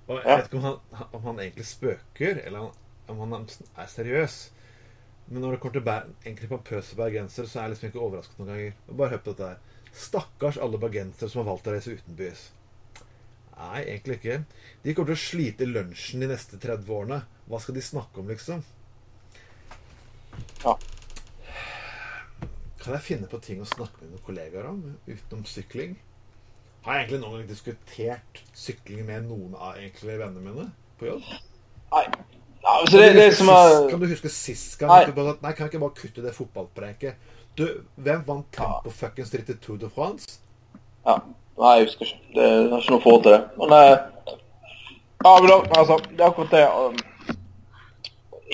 og 0.06 0.18
jeg 0.18 0.26
vet 0.28 0.50
ikke 0.50 0.60
om 0.60 0.66
han, 0.66 1.06
om 1.16 1.30
han 1.30 1.40
egentlig 1.40 1.64
spøker, 1.68 2.42
eller 2.44 2.68
om 3.08 3.22
han 3.24 3.46
er 3.46 3.88
seriøs. 3.88 4.36
Men 5.26 5.42
når 5.42 5.56
det 5.56 5.60
kommer 5.62 5.78
til 5.78 5.86
ber 5.86 6.10
egentlig 6.24 6.50
pompøse 6.50 6.98
bergensere, 6.98 7.48
så 7.48 7.58
er 7.58 7.64
jeg 7.64 7.74
liksom 7.74 7.88
ikke 7.88 8.04
overrasket 8.04 8.42
noen 8.42 8.52
ganger. 8.52 8.76
Bare 8.90 9.14
hør 9.14 9.22
på 9.24 9.32
dette 9.32 9.48
her. 9.54 9.88
Stakkars 9.96 10.60
alle 10.60 10.82
bergensere 10.82 11.32
som 11.32 11.42
har 11.42 11.48
valgt 11.48 11.70
å 11.70 11.74
reise 11.74 11.96
utenbys. 11.96 12.44
Nei, 13.56 13.80
egentlig 13.86 14.18
ikke. 14.20 14.36
De 14.84 14.92
kommer 14.92 15.14
til 15.14 15.16
å 15.16 15.24
slite 15.24 15.64
i 15.64 15.70
lunsjen 15.70 16.22
de 16.22 16.28
neste 16.28 16.60
30 16.60 16.92
årene. 16.92 17.22
Hva 17.48 17.62
skal 17.62 17.78
de 17.78 17.86
snakke 17.88 18.20
om, 18.20 18.28
liksom? 18.28 18.60
Ja. 20.60 20.76
Kan 22.86 22.94
jeg 22.94 23.02
finne 23.02 23.26
på 23.26 23.38
ting 23.42 23.58
å 23.58 23.64
snakke 23.66 23.98
med 23.98 24.12
noen 24.12 24.22
kollegaer 24.22 24.66
om 24.70 24.76
utenom 25.08 25.40
sykling? 25.50 25.96
Har 26.84 26.94
jeg 26.94 27.02
egentlig 27.02 27.18
noen 27.24 27.40
gang 27.40 27.48
diskutert 27.48 28.38
sykling 28.54 29.00
med 29.08 29.24
noen 29.26 29.56
av 29.58 29.80
egentlig 29.80 30.14
vennene 30.20 30.44
mine 30.44 30.66
på 31.00 31.08
jobb? 31.08 31.24
Nei. 31.96 32.04
Nei 32.62 32.76
altså 32.76 33.00
det, 33.00 33.08
Kan 33.08 33.16
du 33.16 33.20
det 33.24 33.34
som 33.40 33.50
er 33.56 33.74
Kan 33.90 34.04
du 34.04 34.06
huske 34.12 34.30
sist 34.30 34.78
gang 34.78 34.92
Nei. 34.92 35.00
du 35.10 35.12
bare 35.18 35.34
Nei, 35.34 35.50
kan 35.50 35.66
jeg 35.66 35.72
ikke 35.72 35.82
bare 35.82 35.98
kutte 35.98 36.26
det 36.28 36.36
fotballpreiket? 36.38 37.26
Du, 37.58 37.66
hvem 38.06 38.22
vant 38.30 38.46
tempo 38.54 38.94
fuckings 38.94 39.34
dritt 39.34 39.50
i 39.50 39.58
Tour 39.66 39.82
de 39.82 39.90
France? 39.90 40.38
Ja. 41.02 41.18
Nei, 41.58 41.76
jeg 41.80 41.88
husker 41.88 42.06
ikke. 42.06 42.24
Det 42.38 42.48
er 42.52 42.64
ikke 42.70 42.94
noe 42.94 43.02
forhold 43.08 43.26
til 43.26 43.34
det. 43.34 43.44
Men 43.58 43.78
eh, 43.80 44.34
ja, 45.26 45.38
men 45.40 45.50
da, 45.50 45.62
altså, 45.80 45.98
det 46.06 46.20
er 46.20 46.28
akkurat 46.30 46.54
det 46.54 46.66
um, 46.70 46.98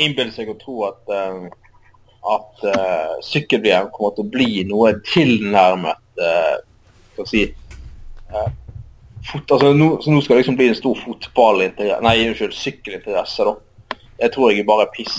Innbille 0.00 0.32
seg 0.32 0.48
å 0.48 0.56
tro 0.56 0.86
at 0.88 1.18
um, 1.34 1.50
at 2.22 2.64
uh, 2.70 3.14
sykkel-VM 3.26 3.90
kommer 3.94 4.14
til 4.14 4.26
å 4.26 4.30
bli 4.30 4.62
noe 4.68 4.92
tilnærmet 5.08 6.22
uh, 6.22 6.60
Skal 7.12 7.24
vi 7.24 7.30
si 7.32 7.42
uh, 8.30 8.50
fot, 9.26 9.56
altså, 9.56 9.72
nå, 9.74 9.88
Så 10.04 10.14
nå 10.14 10.22
skal 10.22 10.36
det 10.36 10.44
liksom 10.44 10.58
bli 10.60 10.68
en 10.70 10.78
stor 10.78 11.00
fotballinteresse 11.02 12.06
Nei, 12.06 12.14
unnskyld, 12.28 12.54
sykkelinteresse, 12.54 13.48
da. 13.48 13.98
Det 14.22 14.30
tror 14.30 14.52
jeg 14.52 14.62
er 14.62 14.68
bare 14.68 14.86
piss. 14.94 15.16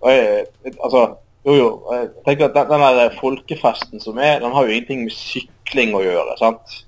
Og 0.00 0.08
jeg, 0.08 0.46
altså, 0.72 1.02
jo, 1.44 1.52
jo, 1.52 1.68
jeg 1.92 2.08
tenker 2.24 2.48
at 2.48 2.56
den, 2.56 2.72
den 2.72 3.00
der 3.02 3.18
folkefesten 3.20 4.00
som 4.00 4.16
er, 4.16 4.38
den 4.40 4.54
har 4.56 4.64
jo 4.64 4.72
ingenting 4.72 5.04
med 5.04 5.12
sykling 5.12 5.92
å 5.98 6.00
gjøre. 6.00 6.38
sant? 6.40 6.78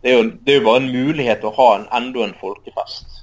Det 0.00 0.14
er, 0.14 0.16
jo, 0.16 0.30
det 0.40 0.54
er 0.54 0.62
jo 0.62 0.64
bare 0.70 0.80
en 0.80 0.92
mulighet 0.94 1.42
til 1.42 1.50
å 1.50 1.56
ha 1.58 1.68
en, 1.76 1.84
enda 1.98 2.24
en 2.24 2.38
folkefest. 2.40 3.19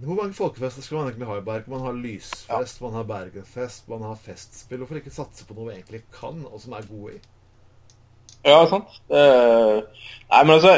Hvor 0.00 0.14
mange 0.14 0.34
folkefester 0.36 0.82
skal 0.82 0.96
man 0.98 1.06
egentlig 1.08 1.26
ha 1.26 1.38
i 1.38 1.44
Bergen? 1.44 1.72
Man 1.72 1.80
har 1.80 1.92
lysfest, 1.96 2.80
man 2.82 2.92
har 2.92 3.02
bergenfest, 3.08 3.88
man 3.88 4.02
har 4.02 4.18
festspill. 4.26 4.78
Hvorfor 4.82 4.98
ikke 5.00 5.10
satse 5.14 5.46
på 5.48 5.54
noe 5.56 5.70
vi 5.70 5.78
egentlig 5.78 6.02
kan, 6.20 6.42
og 6.52 6.60
som 6.60 6.72
er 6.76 6.84
gode 6.90 7.14
i? 7.16 7.20
Ja, 8.46 8.58
sant. 8.70 8.92
Uh, 9.10 9.80
nei, 10.30 10.42
men 10.44 10.52
altså, 10.58 10.74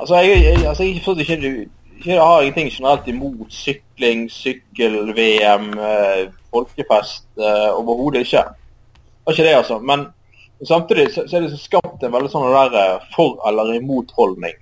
altså 0.00 0.22
jeg, 0.24 0.40
jeg, 0.42 0.64
altså, 0.66 0.82
jeg, 0.88 1.02
forstår 1.04 1.20
ikke, 1.20 1.36
ikke, 1.52 2.10
jeg 2.14 2.22
har 2.22 2.40
ingenting 2.40 2.70
generelt 2.72 3.08
imot 3.12 3.52
sykling, 3.54 4.24
sykkel-VM, 4.32 5.68
uh, 5.78 6.32
folkefest. 6.54 7.28
Uh, 7.36 7.70
Overhodet 7.78 8.24
ikke. 8.24 8.42
Har 9.26 9.36
ikke 9.36 9.42
det, 9.50 9.54
altså. 9.60 9.78
Men 9.78 10.06
samtidig 10.66 11.12
så, 11.14 11.26
så 11.28 11.36
er 11.36 11.40
det 11.44 11.50
så 11.52 11.60
skapt 11.68 12.02
en 12.08 12.12
veldig 12.16 12.30
sånn 12.32 12.48
der 12.54 12.74
eh, 12.80 13.06
for- 13.14 13.38
eller 13.48 13.74
imot-holdning. 13.76 14.56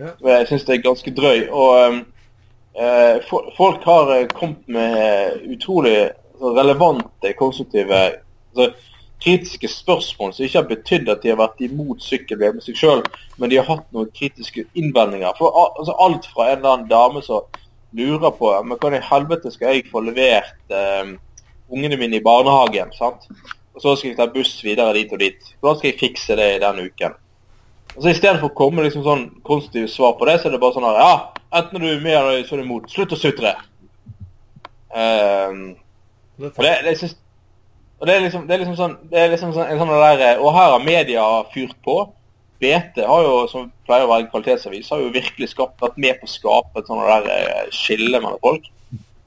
Ja. 0.00 0.10
Jeg 0.24 0.46
syns 0.50 0.64
det 0.68 0.74
er 0.76 0.84
ganske 0.84 1.12
drøy. 1.16 1.46
Og 1.48 1.70
eh, 1.80 1.96
fo- 1.96 2.15
folk 3.56 3.84
har 3.84 4.12
eh, 4.16 4.26
kommet 4.26 4.68
med 4.68 5.32
utrolig 5.48 6.10
altså, 6.34 6.52
relevante, 6.58 7.32
konstruktive 7.38 8.00
altså, 8.04 8.72
kritiske 9.24 9.68
spørsmål 9.68 10.34
som 10.34 10.44
ikke 10.44 10.60
har 10.60 10.68
betydd 10.68 11.08
at 11.08 11.22
de 11.22 11.32
har 11.32 11.40
vært 11.40 11.62
imot 11.64 12.04
sykkel-VM 12.04 12.60
i 12.60 12.66
seg 12.66 12.76
sjøl, 12.76 13.04
men 13.40 13.50
de 13.50 13.60
har 13.60 13.68
hatt 13.70 13.86
noen 13.96 14.10
kritiske 14.12 14.66
innvendinger. 14.76 15.32
For 15.38 15.56
altså, 15.56 15.96
Alt 16.04 16.28
fra 16.34 16.50
en 16.50 16.58
eller 16.58 16.74
annen 16.74 16.90
dame 16.90 17.24
som 17.24 17.48
lurer 17.96 18.34
på 18.36 18.50
men 18.66 18.76
hvordan 18.76 18.98
i 18.98 19.06
helvete 19.08 19.50
skal 19.54 19.72
jeg 19.72 19.88
få 19.88 20.02
levert 20.04 20.74
eh, 20.74 21.14
ungene 21.72 21.96
mine 21.96 22.20
i 22.20 22.24
barnehagen, 22.24 22.92
sant? 22.92 23.24
og 23.76 23.82
så 23.82 23.92
skal 23.96 24.12
jeg 24.12 24.18
ta 24.18 24.26
buss 24.32 24.54
videre 24.64 24.94
dit 24.96 25.10
og 25.12 25.20
dit. 25.20 25.48
Hvordan 25.60 25.78
skal 25.78 25.90
jeg 25.90 26.00
fikse 26.00 26.36
det 26.36 26.46
i 26.54 26.60
den 26.62 26.78
uken? 26.88 27.16
Altså 27.96 28.12
Istedenfor 28.12 28.50
å 28.50 28.56
komme 28.56 28.80
med 28.80 28.88
liksom 28.88 29.04
sånn 29.04 29.26
konstruktive 29.44 29.88
svar 29.88 30.16
på 30.16 30.28
det, 30.28 30.38
så 30.40 30.48
er 30.48 30.56
det 30.56 30.60
bare 30.62 30.76
sånn 30.76 30.86
her 30.88 31.00
Ja, 31.00 31.12
enten 31.58 31.82
du 31.82 31.88
er 31.88 32.02
med 32.04 32.16
eller 32.16 32.44
så 32.46 32.56
er 32.56 32.62
du 32.62 32.66
imot. 32.66 32.90
Slutt 32.92 33.14
å 33.16 33.18
sutre. 33.20 33.54
Ehm, 34.96 35.64
og 36.40 36.60
det, 36.62 36.74
det, 36.84 36.94
synes, 37.00 37.16
og 38.00 38.08
det 38.08 38.14
er 38.14 38.24
liksom, 38.26 38.46
det 38.46 38.54
er 38.54 38.62
liksom 38.62 38.78
sånn, 38.78 38.94
det 39.10 39.20
er 39.22 39.32
liksom 39.32 39.54
sånn, 39.56 39.72
en 39.72 39.80
sånn 39.80 39.92
der, 39.94 40.40
Og 40.40 40.54
her 40.56 40.72
har 40.74 40.84
media 40.84 41.26
fyrt 41.54 41.76
på. 41.84 41.98
BT 42.60 43.02
har 43.04 43.26
jo, 43.26 43.34
som 43.52 43.68
pleier 43.84 44.06
å 44.06 44.10
være 44.10 44.24
en 44.24 44.30
kvalitetsavis, 44.32 44.88
har 44.92 45.02
jo 45.02 45.12
virkelig 45.12 45.50
skapt, 45.52 45.76
vært 45.82 45.98
med 46.00 46.16
på 46.20 46.28
å 46.28 46.32
skape 46.32 46.80
et 46.80 46.88
sånt 46.88 47.04
der 47.04 47.28
eh, 47.34 47.66
skille 47.74 48.16
mellom 48.16 48.40
folk. 48.40 48.70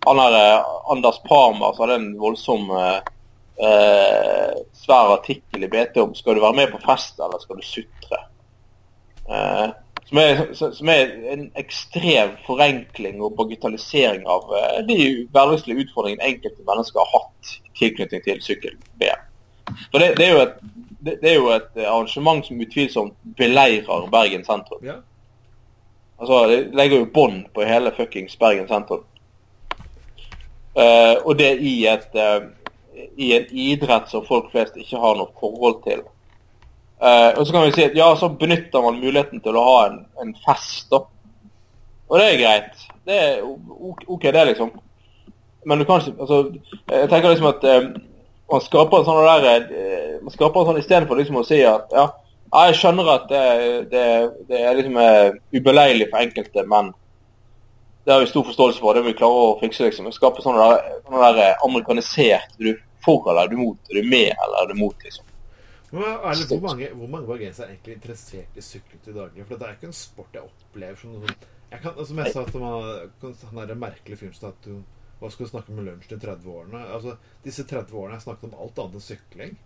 Han 0.07 0.21
der 0.21 0.37
eh, 0.39 0.71
Anders 0.89 1.19
Parmer 1.27 1.75
så 1.75 1.85
hadde 1.85 1.99
en 1.99 2.07
voldsom 2.17 2.71
eh, 2.73 3.11
eh, 3.67 4.55
svær 4.81 5.13
artikkel 5.19 5.67
i 5.67 5.69
BT 5.69 6.01
om 6.01 6.15
skal 6.17 6.39
du 6.39 6.41
være 6.41 6.57
med 6.57 6.73
på 6.73 6.81
fest 6.87 7.21
eller 7.21 7.41
skal 7.43 7.61
du 7.61 7.67
sutre. 7.67 8.23
Eh, 9.29 9.67
som, 10.09 10.17
er, 10.17 10.39
som 10.53 10.89
er 10.89 11.11
en 11.33 11.43
ekstrem 11.59 12.31
forenkling 12.47 13.21
og 13.21 13.35
bagatellisering 13.37 14.25
av 14.29 14.49
eh, 14.57 14.79
de 14.87 14.99
hverdagslige 15.29 15.85
utfordringene 15.85 16.31
enkelte 16.31 16.65
mennesker 16.65 17.03
har 17.03 17.11
hatt 17.13 17.51
i 17.53 17.75
tilknytning 17.83 18.23
til 18.25 18.41
sykkel-VM. 18.41 19.27
For 19.91 20.01
det, 20.01 20.15
det, 20.17 20.29
er 20.31 20.41
et, 20.41 20.57
det, 21.05 21.19
det 21.21 21.29
er 21.31 21.37
jo 21.37 21.51
et 21.53 21.77
arrangement 21.83 22.41
som 22.45 22.65
utvilsomt 22.65 23.13
beleirer 23.37 24.09
Bergen 24.09 24.45
sentrum. 24.47 24.81
Ja. 24.85 24.97
Altså, 26.19 26.47
Det 26.47 26.75
legger 26.75 27.03
jo 27.03 27.11
bånd 27.13 27.45
på 27.53 27.69
hele 27.69 27.93
fuckings 27.95 28.37
Bergen 28.39 28.67
sentrum. 28.67 29.05
Uh, 30.79 31.21
og 31.25 31.37
det 31.37 31.57
i, 31.65 31.85
et, 31.89 32.09
uh, 32.15 32.49
i 33.17 33.33
en 33.35 33.45
idrett 33.51 34.09
som 34.09 34.25
folk 34.25 34.49
flest 34.51 34.77
ikke 34.77 35.01
har 35.01 35.17
noe 35.19 35.29
forhold 35.39 35.83
til. 35.85 36.01
Eh, 36.99 37.39
og 37.39 37.47
så 37.47 37.53
kan 37.53 37.63
vi 37.63 37.71
si 37.77 37.85
at 37.87 37.95
ja, 37.95 38.09
så 38.19 38.27
benytter 38.29 38.83
man 38.83 38.99
muligheten 38.99 39.39
til 39.43 39.55
å 39.55 39.63
ha 39.63 39.79
en, 39.87 39.99
en 40.19 40.35
fest, 40.43 40.89
da. 40.91 41.05
Og 42.09 42.19
det 42.19 42.25
er 42.27 42.39
greit. 42.41 42.85
Det 43.07 43.17
er 43.23 43.43
OK, 43.45 44.25
det, 44.27 44.45
liksom. 44.51 44.71
Men 45.65 45.79
du 45.79 45.85
kan 45.85 46.01
ikke 46.01 46.23
altså, 46.23 46.37
Jeg 46.87 47.09
tenker 47.11 47.29
liksom 47.29 47.49
at 47.49 47.65
eh, 47.67 47.87
man 48.51 48.63
skaper 48.63 48.99
en 49.01 49.05
sånn 49.05 49.19
der 49.45 49.65
uh, 49.69 50.13
Man 50.23 50.33
skaper 50.33 50.61
en 50.61 50.69
sånn 50.69 50.79
istedenfor 50.79 51.19
liksom 51.19 51.39
å 51.41 51.45
si 51.45 51.59
at 51.67 51.91
ja, 51.93 52.05
jeg 52.49 52.77
skjønner 52.79 53.11
at 53.13 53.27
det, 53.29 53.43
det, 53.91 54.05
det 54.49 54.61
er 54.63 54.77
liksom 54.79 54.97
uh, 54.97 55.35
ubeleilig 55.53 56.07
for 56.09 56.23
enkelte, 56.23 56.63
men 56.71 56.89
det 58.07 58.15
har 58.15 58.23
vi 58.23 58.31
stor 58.31 58.47
forståelse 58.47 58.81
for. 58.81 58.97
Det 58.97 59.03
må 59.03 59.11
vi 59.11 59.19
klare 59.19 59.41
å 59.51 59.57
fikse. 59.59 59.85
liksom. 59.85 60.07
Skape 60.15 60.41
sånn 60.41 60.57
der, 60.57 60.79
der 61.37 61.59
amerikanisert 61.67 62.55
Er 62.57 62.71
du 62.71 62.85
for 63.05 63.27
eller 63.29 63.45
er 63.45 63.51
du 63.51 63.59
mot? 63.59 63.77
Er 63.91 63.99
du 63.99 64.09
med 64.09 64.31
eller 64.31 64.63
er 64.63 64.71
du 64.71 64.79
mot? 64.79 64.95
liksom. 65.05 65.28
Ærlig, 65.93 66.45
hvor 66.47 66.59
mange, 66.61 66.89
hvor 66.93 67.07
mange 67.09 67.27
bergensere 67.27 67.65
er 67.65 67.73
egentlig 67.73 67.95
interessert 67.97 68.57
i 68.57 68.61
sykling 68.61 69.01
til 69.03 69.15
daglig? 69.15 69.45
For 69.47 69.57
det 69.57 69.67
er 69.67 69.77
ikke 69.77 69.89
en 69.89 69.97
sport 69.97 70.37
jeg 70.37 70.45
opplever 70.45 70.99
som 71.01 71.15
noe 71.15 71.33
jeg 71.69 71.81
kan, 71.83 71.91
altså, 71.91 72.05
Som 72.09 72.19
jeg 72.21 72.33
sa 72.33 72.43
til 72.49 73.47
han 73.49 73.67
der 73.69 73.77
merkelige 73.77 74.17
fyren 74.23 74.33
som 74.33 74.49
at 74.49 74.65
du 74.65 74.79
hva 75.19 75.27
skal 75.27 75.45
du 75.45 75.51
snakke 75.51 75.73
med 75.75 75.83
lunsj 75.83 76.13
de 76.13 76.17
30-årene? 76.21 76.85
Altså, 76.95 77.17
Disse 77.43 77.65
30 77.67 77.91
årene 77.91 78.13
har 78.13 78.21
jeg 78.21 78.27
snakket 78.29 78.47
om 78.47 78.61
alt 78.63 78.77
annet 78.79 78.95
enn 78.95 79.03
sykling. 79.03 79.57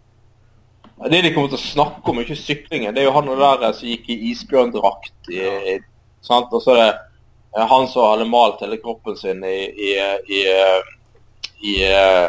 Det 1.13 1.19
de 1.21 1.31
kommer 1.33 1.51
til 1.51 1.59
å 1.59 1.61
snakke 1.61 2.09
om, 2.09 2.19
er 2.19 2.25
ikke 2.25 2.39
syklingen. 2.41 2.93
Det 2.95 3.03
er 3.03 3.05
jo 3.07 3.13
han 3.15 3.29
der 3.29 3.75
som 3.77 3.89
gikk 3.89 4.09
i 4.09 4.17
isbjørndrakt. 4.31 5.29
I, 5.29 5.43
i, 5.73 5.75
sant? 6.25 6.53
Og 6.53 6.63
så 6.65 6.73
er 6.73 6.81
det 6.81 6.89
eh, 6.89 7.67
han 7.69 7.85
som 7.91 8.09
hadde 8.09 8.27
malt 8.29 8.65
hele 8.65 8.79
kroppen 8.81 9.17
sin 9.19 9.45
i, 9.45 9.59
i, 9.69 9.91
i, 10.39 10.41
i 11.69 11.75
eh, 11.85 12.25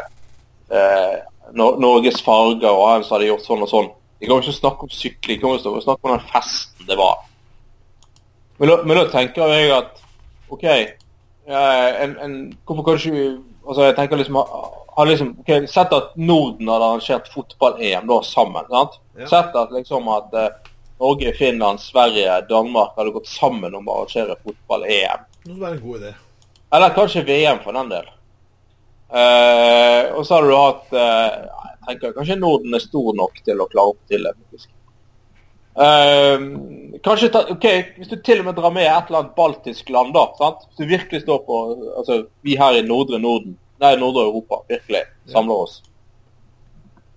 eh, 0.69 1.17
Nor 1.53 1.77
Norges 1.79 2.21
farger, 2.25 2.71
og 2.71 3.05
som 3.05 3.15
hadde 3.17 3.29
gjort 3.29 3.45
sånn 3.45 3.63
og 3.65 3.71
sånn. 3.71 3.89
Vi 4.19 4.29
kan 4.29 4.41
ikke 4.41 4.55
snakke 4.55 4.87
om 4.87 4.93
sykling, 4.93 5.41
vi 5.41 5.41
kan 5.43 5.81
snakke 5.83 6.07
om 6.07 6.15
den 6.15 6.29
festen 6.31 6.87
det 6.89 6.97
var. 6.97 7.25
Men 8.57 8.71
da, 8.71 8.77
men 8.87 8.97
da 8.97 9.05
tenker 9.11 9.51
jeg 9.51 9.71
at 9.75 9.97
OK 10.49 10.63
en, 10.65 12.13
en, 12.23 12.35
Hvorfor 12.63 12.85
kan 12.85 12.95
ikke 12.95 13.23
altså 13.65 13.87
jeg 13.89 13.95
tenker 13.97 14.21
liksom, 14.21 14.37
har 14.95 15.09
liksom 15.09 15.33
okay, 15.41 15.65
Sett 15.67 15.93
at 15.93 16.13
Norden 16.15 16.69
hadde 16.71 16.87
arrangert 16.87 17.27
fotball-EM 17.33 18.07
da 18.07 18.21
sammen. 18.23 18.69
sant? 18.69 18.99
Ja. 19.17 19.29
Sett 19.29 19.57
at 19.57 19.73
liksom 19.75 20.07
at 20.13 20.33
uh, 20.33 20.47
Norge, 21.01 21.33
Finland, 21.37 21.81
Sverige, 21.83 22.41
Danmark 22.49 22.95
hadde 22.95 23.13
gått 23.17 23.27
sammen 23.27 23.75
om 23.75 23.89
å 23.89 23.99
arrangere 23.99 24.37
fotball-EM. 24.43 25.25
Det 25.45 25.57
var 25.59 25.73
en 25.75 25.81
god 25.83 26.03
idé. 26.03 26.13
Eller 26.75 26.95
kanskje 26.95 27.25
VM, 27.27 27.59
for 27.63 27.75
den 27.75 27.91
del. 27.91 28.07
Uh, 29.05 30.17
og 30.17 30.25
så 30.25 30.39
hadde 30.39 30.49
du 30.49 30.55
hatt 30.57 30.95
uh, 30.97 31.65
jeg 31.85 31.99
tenker 31.99 32.15
Kanskje 32.15 32.39
Norden 32.39 32.73
er 32.73 32.81
stor 32.81 33.13
nok 33.13 33.37
til 33.45 33.59
å 33.61 33.67
klare 33.69 33.93
opp 33.93 34.09
til 34.09 34.25
det. 34.25 34.33
Uh, 35.75 36.97
kanskje 37.03 37.29
ta, 37.33 37.43
ok, 37.51 37.65
Hvis 37.97 38.09
du 38.09 38.15
til 38.23 38.41
og 38.41 38.47
med 38.47 38.57
drar 38.57 38.73
med 38.73 38.87
et 38.87 39.09
eller 39.09 39.21
annet 39.21 39.35
baltisk 39.37 39.91
land, 39.93 40.13
da, 40.15 40.25
sant? 40.39 40.63
hvis 40.69 40.81
du 40.81 40.89
virkelig 40.89 41.21
står 41.25 41.43
på 41.45 41.59
altså 41.99 42.23
Vi 42.47 42.55
her 42.57 42.79
i 42.79 42.85
nordre 42.87 43.19
Norden, 43.21 43.57
nei, 43.83 43.93
nordre 44.01 44.25
Europa, 44.29 44.63
virkelig 44.71 45.03
samler 45.29 45.67
oss. 45.67 45.81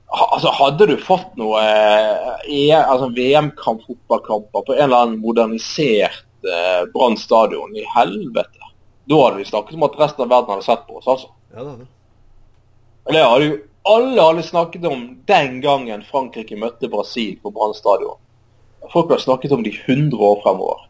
Ha, 0.09 0.25
altså 0.35 0.52
Hadde 0.57 0.88
du 0.88 0.97
fått 1.04 1.35
noe 1.40 1.61
eh, 1.62 2.76
altså 2.78 3.11
VM-kamp, 3.16 3.85
fotballkamper 3.87 4.64
på 4.64 4.76
en 4.76 4.87
eller 4.87 5.04
annen 5.04 5.21
modernisert 5.23 6.25
eh, 6.49 6.85
Brann 6.95 7.16
stadion, 7.21 7.76
i 7.76 7.85
helvete. 7.95 8.68
Da 9.09 9.23
hadde 9.25 9.41
vi 9.41 9.49
snakket 9.49 9.79
om 9.79 9.87
at 9.87 9.97
resten 10.00 10.25
av 10.25 10.33
verden 10.33 10.55
hadde 10.55 10.67
sett 10.67 10.87
på 10.87 10.99
oss, 11.00 11.09
altså. 11.09 11.31
Ja, 11.55 11.62
det 11.62 11.71
hadde. 11.71 11.88
Det 13.09 13.25
hadde 13.25 13.47
jo 13.49 13.59
alle 13.88 14.23
hadde 14.23 14.43
snakket 14.43 14.85
om 14.85 15.05
den 15.25 15.61
gangen 15.65 16.03
Frankrike 16.05 16.57
møtte 16.61 16.91
Brasil 16.93 17.38
på 17.43 17.53
Brann 17.55 17.73
stadion. 17.75 18.19
Folk 18.93 19.09
hadde 19.09 19.25
snakket 19.25 19.55
om 19.57 19.62
de 19.65 19.73
100 19.87 20.17
år 20.17 20.43
fremover. 20.43 20.83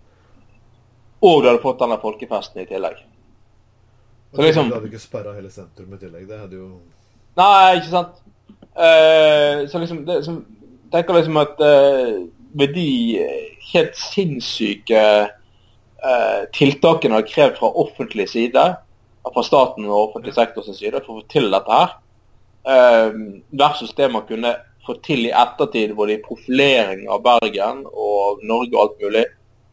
Og 1.23 1.43
du 1.43 1.49
hadde 1.49 1.63
fått 1.63 1.79
denne 1.83 1.99
folkefesten 2.03 2.63
i 2.63 2.67
tillegg. 2.67 2.99
Så 4.35 4.43
liksom, 4.43 4.69
du 4.69 4.77
hadde 4.77 4.91
ikke 4.91 5.03
sperra 5.03 5.35
hele 5.37 5.51
sentrum 5.51 5.95
i 5.95 6.01
tillegg. 6.01 6.27
Det 6.29 6.41
hadde 6.41 6.59
jo 6.59 6.69
Nei, 7.39 7.79
ikke 7.79 7.93
sant. 7.93 8.19
Uh, 8.75 9.63
så 9.71 9.79
liksom 9.79 10.03
det, 10.07 10.19
som, 10.27 10.43
tenker 10.93 11.15
liksom 11.21 11.39
at 11.39 11.61
uh, 11.63 12.19
med 12.59 12.75
de 12.75 12.91
helt 13.73 13.99
sinnssyke 13.99 15.03
tiltakene 16.55 17.17
det 17.17 17.25
har 17.25 17.31
krevd 17.33 17.57
fra 17.59 17.73
offentlig 17.83 18.29
side, 18.31 18.65
fra 19.29 19.43
staten 19.45 19.89
og 19.89 20.09
offentlig 20.09 20.35
sektor 20.37 20.63
sin 20.63 20.77
side, 20.79 21.01
for 21.03 21.19
å 21.19 21.23
få 21.23 21.33
til 21.33 21.49
dette 21.51 21.81
her, 21.81 21.97
versus 23.51 23.91
det 23.99 24.11
man 24.13 24.27
kunne 24.29 24.55
få 24.89 24.97
til 25.05 25.27
i 25.27 25.35
ettertid, 25.35 25.93
både 25.97 26.17
i 26.17 26.23
profilering 26.25 27.05
av 27.13 27.23
Bergen 27.27 27.85
og 27.89 28.43
Norge 28.47 28.75
og 28.75 28.83
alt 28.85 29.05
mulig, 29.05 29.25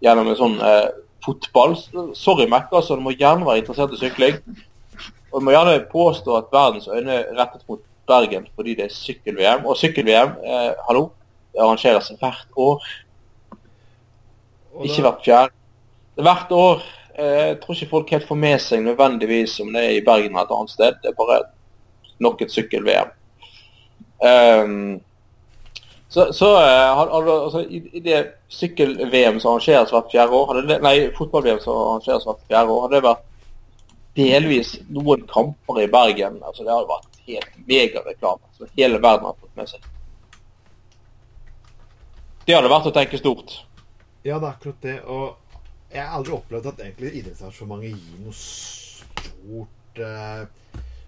gjennom 0.04 0.30
en 0.32 0.40
sånn 0.40 0.56
eh, 0.60 0.88
fotball. 1.26 1.76
Sorry, 2.18 2.48
Mekka, 2.52 2.82
så 2.84 2.98
du 2.98 3.04
må 3.06 3.16
gjerne 3.16 3.48
være 3.48 3.64
interessert 3.64 3.96
i 3.96 4.02
sykling. 4.02 4.40
Og 5.32 5.40
du 5.40 5.48
må 5.48 5.56
gjerne 5.56 5.80
påstå 5.92 6.36
at 6.38 6.52
verdens 6.54 6.90
øyne 6.92 7.22
er 7.22 7.32
rettet 7.40 7.66
mot 7.70 7.82
Bergen 8.06 8.46
fordi 8.54 8.76
det 8.78 8.90
er 8.90 8.94
sykkel-VM. 8.94 9.66
Og 9.66 9.80
sykkel-VM, 9.80 10.36
eh, 10.44 10.72
hallo, 10.90 11.08
det 11.54 11.64
arrangeres 11.64 12.12
hvert 12.20 12.60
år. 12.68 12.84
Ikke 14.84 15.06
hvert 15.08 15.24
fjerde. 15.26 15.56
Hvert 16.16 16.52
år. 16.52 16.86
Eh, 17.18 17.48
jeg 17.48 17.60
tror 17.62 17.76
ikke 17.76 17.90
folk 17.90 18.12
helt 18.12 18.28
får 18.28 18.40
med 18.40 18.62
seg 18.64 18.84
nødvendigvis 18.84 19.60
om 19.64 19.74
det 19.76 19.84
er 19.84 19.98
i 19.98 20.06
Bergen 20.06 20.36
eller 20.36 20.48
et 20.48 20.56
annet 20.56 20.74
sted. 20.74 20.98
Det 21.04 21.12
er 21.12 21.20
bare 21.20 21.42
nok 22.24 22.42
et 22.42 22.52
sykkel-VM. 22.52 23.12
Um, 24.26 25.02
så, 26.08 26.30
så 26.34 26.48
uh, 26.56 27.00
altså, 27.02 27.66
i, 27.68 27.82
i, 27.94 28.00
det 28.00 28.22
sykkel-VM 28.48 29.40
som 29.44 29.52
arrangeres 29.52 29.92
hvert 29.92 30.12
fjerde 30.12 30.38
år, 30.40 30.62
det, 30.70 30.78
nei, 30.84 30.96
fotball-VM 31.18 31.60
som 31.64 31.76
arrangeres 31.76 32.28
hvert 32.28 32.46
fjerde 32.48 32.72
år, 32.72 32.86
hadde 32.86 32.96
det 32.96 33.08
vært 33.10 33.26
delvis 34.16 34.76
noen 34.96 35.26
kamper 35.28 35.82
i 35.84 35.90
Bergen. 35.92 36.40
altså 36.44 36.64
Det 36.64 36.72
hadde 36.72 36.94
vært 36.94 37.20
helt 37.28 37.60
megareklame 37.68 38.56
som 38.56 38.72
hele 38.78 39.02
verden 39.04 39.28
har 39.28 39.36
fått 39.40 39.60
med 39.60 39.72
seg. 39.72 39.92
Det 42.46 42.56
hadde 42.56 42.72
vært 42.72 42.92
å 42.92 42.94
tenke 42.96 43.20
stort. 43.20 43.58
Ja, 44.26 44.38
det 44.38 44.46
er 44.46 44.52
akkurat 44.54 44.86
det. 44.86 45.00
Og 45.10 45.36
jeg 45.96 46.04
har 46.04 46.18
aldri 46.18 46.34
opplevd 46.36 46.72
at 46.72 46.82
egentlig 46.84 47.12
idrettsarrangementet 47.22 47.94
gir 47.96 48.24
noe 48.26 48.36
stort 48.36 50.02
uh, 50.04 50.42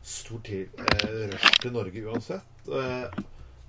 stort 0.07 0.51
uh, 0.53 1.07
rush 1.33 1.57
til 1.63 1.73
Norge 1.75 2.03
uansett. 2.07 2.69
Uh, 2.71 3.07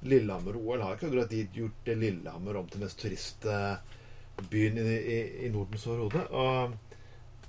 Lillehammer-OL 0.06 0.84
har 0.84 0.94
ikke 0.94 1.08
akkurat 1.08 1.32
gjort 1.54 1.88
Lillehammer 1.90 2.60
om 2.60 2.68
til 2.70 2.84
mest 2.84 3.00
turistbyen 3.02 4.78
i, 4.78 4.84
i, 4.94 5.16
i 5.46 5.50
Nordens 5.50 5.88
overhode. 5.90 6.22
Og 6.30 6.76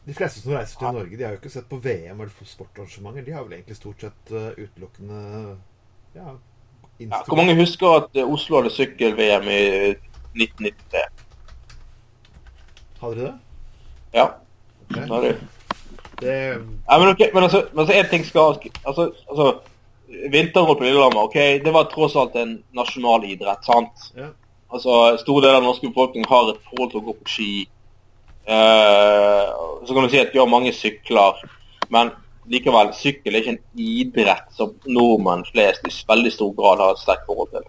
de 0.07 0.15
fleste 0.17 0.41
som 0.41 0.55
reiser 0.55 0.79
til 0.81 0.97
Norge, 0.97 1.17
de 1.17 1.27
har 1.27 1.35
jo 1.35 1.41
ikke 1.43 1.53
sett 1.53 1.69
på 1.69 1.77
VM 1.83 2.23
eller 2.23 2.31
sportarrangementer. 2.49 3.27
De 3.27 3.35
har 3.35 3.45
vel 3.45 3.59
egentlig 3.59 3.77
stort 3.77 4.01
sett 4.01 4.31
utelukkende 4.33 5.19
ja, 6.15 6.31
ja, 6.97 7.19
Hvor 7.27 7.37
mange 7.37 7.53
husker 7.59 7.99
at 7.99 8.17
Oslo 8.23 8.63
hadde 8.63 8.73
sykkel-VM 8.73 9.45
i 9.53 9.61
1993? 9.93 11.05
Hadde 13.03 13.19
de 13.19 13.27
det? 13.27 13.35
Ja. 14.11 14.27
Okay. 14.89 15.05
Det 15.05 15.15
er 15.15 15.21
de. 15.21 15.33
Det... 16.19 16.35
Ja, 16.87 16.99
men, 16.99 17.07
okay, 17.07 17.29
men 17.33 17.43
altså, 17.43 17.63
altså 17.77 17.93
en 17.93 18.09
ting 18.11 18.25
skal 18.25 18.57
altså, 18.85 19.11
altså 19.29 19.59
vinter-OL 20.31 20.75
på 20.75 20.83
Lillehammer, 20.83 21.27
ok, 21.29 21.37
det 21.63 21.73
var 21.73 21.89
tross 21.91 22.15
alt 22.17 22.35
en 22.35 22.57
nasjonal 22.75 23.27
idrett, 23.29 23.63
sant? 23.65 24.09
Ja. 24.17 24.31
Altså, 24.69 25.17
Store 25.21 25.45
deler 25.45 25.59
av 25.59 25.61
den 25.63 25.69
norske 25.69 25.89
befolkning 25.89 26.25
har 26.29 26.49
et 26.51 26.65
forhold 26.69 26.91
til 26.91 27.01
å 27.01 27.05
gå 27.07 27.15
på 27.19 27.33
ski. 27.35 27.51
Uh, 28.49 29.45
så 29.85 29.93
kan 29.93 30.05
du 30.05 30.11
si 30.11 30.21
at 30.21 30.33
vi 30.33 30.41
har 30.41 30.49
mange 30.49 30.73
sykler, 30.73 31.39
men 31.93 32.11
likevel, 32.49 32.91
sykkel 32.97 33.35
er 33.35 33.43
ikke 33.43 33.55
en 33.55 33.83
idrett 33.85 34.47
som 34.57 34.73
nordmenn 34.89 35.45
flest 35.51 35.85
i 35.85 35.93
veldig 36.09 36.31
stor 36.33 36.55
grad 36.57 36.81
har 36.81 36.95
et 36.95 37.03
sterkt 37.03 37.27
forhold 37.29 37.53
til. 37.53 37.67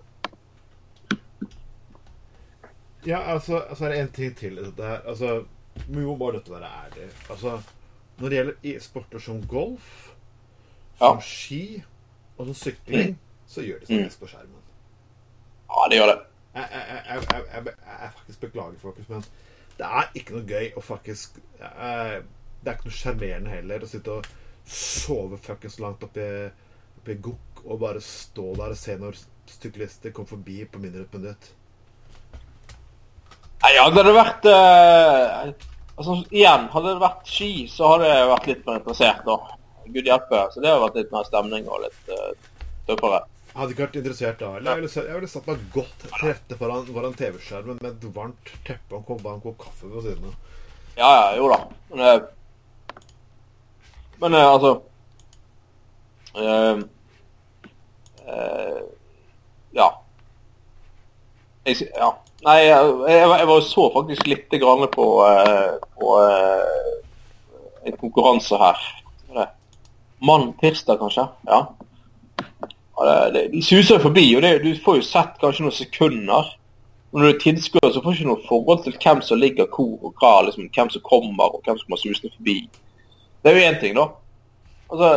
Ja, 3.07 3.21
altså, 3.33 3.63
altså 3.69 3.87
er 3.87 3.95
det 3.95 4.01
en 4.01 4.13
ting 4.13 4.37
til 4.37 4.57
Det 4.57 4.85
her. 4.85 5.01
Altså, 5.09 5.43
vi 5.87 6.05
må 6.05 6.17
bare 6.21 6.39
dette 6.39 6.53
være 6.53 6.71
ærlig. 6.85 7.11
Altså, 7.31 7.61
når 8.21 8.29
det 8.29 8.41
gjelder 8.41 8.81
sporter 8.85 9.19
som 9.19 9.43
golf, 9.49 9.93
som 10.99 11.17
ja. 11.17 11.21
ski 11.25 11.63
og 12.37 12.51
som 12.51 12.55
sykling, 12.55 13.15
så 13.51 13.65
gjør 13.65 13.81
det 13.81 13.89
seg 13.89 14.05
mest 14.05 14.21
på 14.21 14.29
skjermen. 14.31 14.67
Ja, 15.71 15.87
det 15.91 16.01
gjør 16.01 16.13
det. 16.13 16.19
Jeg, 16.55 16.69
jeg, 16.73 17.23
jeg, 17.55 17.65
jeg, 17.65 18.11
faktisk 18.19 18.41
beklager, 18.41 18.79
folkens, 18.83 19.09
men 19.09 19.25
det 19.79 19.87
er 19.87 20.11
ikke 20.19 20.35
noe 20.35 20.47
gøy 20.49 20.73
å 20.77 20.83
faktisk 20.83 21.39
Det 21.61 21.69
er 21.71 22.75
ikke 22.75 22.89
noe 22.89 22.97
sjarmerende 22.97 23.53
heller 23.55 23.85
å 23.87 23.89
sitte 23.89 24.17
og 24.19 24.27
sove 24.71 25.39
fuckings 25.41 25.79
langt 25.81 26.03
oppi, 26.05 26.27
oppi 27.01 27.17
gokk 27.23 27.63
og 27.65 27.81
bare 27.81 28.03
stå 28.05 28.51
der 28.59 28.75
og 28.75 28.79
se 28.79 28.97
når 28.99 29.19
syklister 29.51 30.13
kommer 30.15 30.35
forbi 30.35 30.59
på 30.69 30.83
mindre 30.83 31.03
enn 31.03 31.09
et 31.09 31.17
minutt. 31.17 31.51
Nei, 33.61 33.73
ja, 33.77 33.87
det 33.93 34.01
hadde 34.01 34.17
vært 34.17 34.47
uh, 34.49 35.70
Altså, 35.97 36.21
igjen, 36.31 36.69
hadde 36.73 36.95
det 36.95 37.03
vært 37.03 37.27
ski, 37.29 37.51
så 37.69 37.95
hadde 37.95 38.09
jeg 38.09 38.31
vært 38.31 38.47
litt 38.51 38.63
mer 38.69 38.79
interessert, 38.81 39.27
da. 39.27 39.37
Gud 39.91 40.07
hjelpe. 40.07 40.41
Så 40.55 40.63
det 40.63 40.71
hadde 40.71 40.85
vært 40.85 40.99
litt 41.01 41.13
mer 41.15 41.27
stemning 41.29 41.69
og 41.69 41.83
litt 41.85 42.13
uh, 42.15 42.31
tøffere. 42.89 43.21
Jeg 43.51 43.59
hadde 43.59 43.75
ikke 43.75 43.85
vært 43.85 43.99
interessert 44.01 44.39
da. 44.41 44.51
Jeg 44.61 44.79
ville, 44.79 44.91
jeg 44.95 45.17
ville 45.19 45.31
satt 45.33 45.49
meg 45.51 45.65
godt 45.75 45.97
til 46.05 46.15
rette 46.23 46.59
foran, 46.61 46.85
foran 46.87 47.17
TV-skjermen 47.19 47.81
med 47.81 47.91
et 47.91 48.05
varmt 48.15 48.53
teppe 48.67 49.01
og 49.01 49.11
en 49.19 49.43
kopp 49.43 49.59
kaffe 49.65 49.91
ved 49.91 50.07
siden 50.07 50.31
av. 50.31 50.37
Ja, 51.01 51.11
ja, 51.11 51.27
jo 51.41 51.51
da. 51.51 51.59
Men, 51.91 52.01
uh, 52.07 52.21
men 54.23 54.39
uh, 54.39 54.47
altså 54.53 54.77
Ja. 59.73 59.89
Jeg, 61.67 61.77
ja. 61.95 62.11
Nei, 62.41 62.57
jeg, 62.65 62.93
jeg, 63.13 63.47
var 63.51 63.65
så 63.69 63.87
faktisk 63.93 64.29
litt 64.31 64.55
grann 64.63 64.87
på, 64.93 65.07
på 66.01 66.15
en 67.85 67.99
konkurranse 68.01 68.61
her. 68.61 68.87
Mann 70.25 70.53
tirsdag, 70.61 71.01
kanskje. 71.01 71.27
Ja. 71.49 71.61
de 73.33 73.63
suser 73.65 74.01
forbi, 74.01 74.25
og 74.37 74.43
det, 74.45 74.55
du 74.65 74.73
får 74.85 75.01
jo 75.01 75.07
sett 75.09 75.37
kanskje 75.41 75.67
noen 75.67 75.77
sekunder. 75.77 76.57
Når 77.11 77.25
du 77.25 77.29
er 77.29 77.41
tilskuer, 77.43 77.89
så 77.91 78.01
får 78.01 78.13
du 78.13 78.19
ikke 78.21 78.29
noe 78.29 78.47
forhold 78.47 78.85
til 78.85 78.97
hvem 79.03 79.23
som 79.27 79.41
ligger 79.41 79.67
hvor 79.73 79.97
og 79.99 80.21
hva, 80.21 80.35
liksom, 80.47 80.69
hvem 80.71 80.93
som 80.95 81.03
kommer 81.03 81.57
og 81.57 81.65
hvem 81.65 81.79
som 81.79 81.89
kommer 81.89 82.03
susende 82.05 82.37
forbi. 82.37 82.61
Det 83.43 83.51
er 83.51 83.57
jo 83.57 83.71
én 83.71 83.81
ting, 83.81 83.97
da. 83.99 84.05
Altså, 84.91 85.09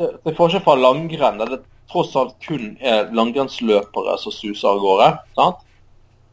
det, 0.00 0.08
det 0.24 0.32
er 0.32 0.40
forskjell 0.40 0.64
fra 0.64 0.74
langrenn, 0.80 1.38
der 1.38 1.52
det 1.54 1.60
tross 1.92 2.16
alt 2.18 2.34
kun 2.42 2.74
er 2.80 3.12
langrennsløpere 3.14 4.16
som 4.18 4.34
suser 4.34 4.72
av 4.72 4.82
gårde. 4.82 5.08
sant? 5.38 5.62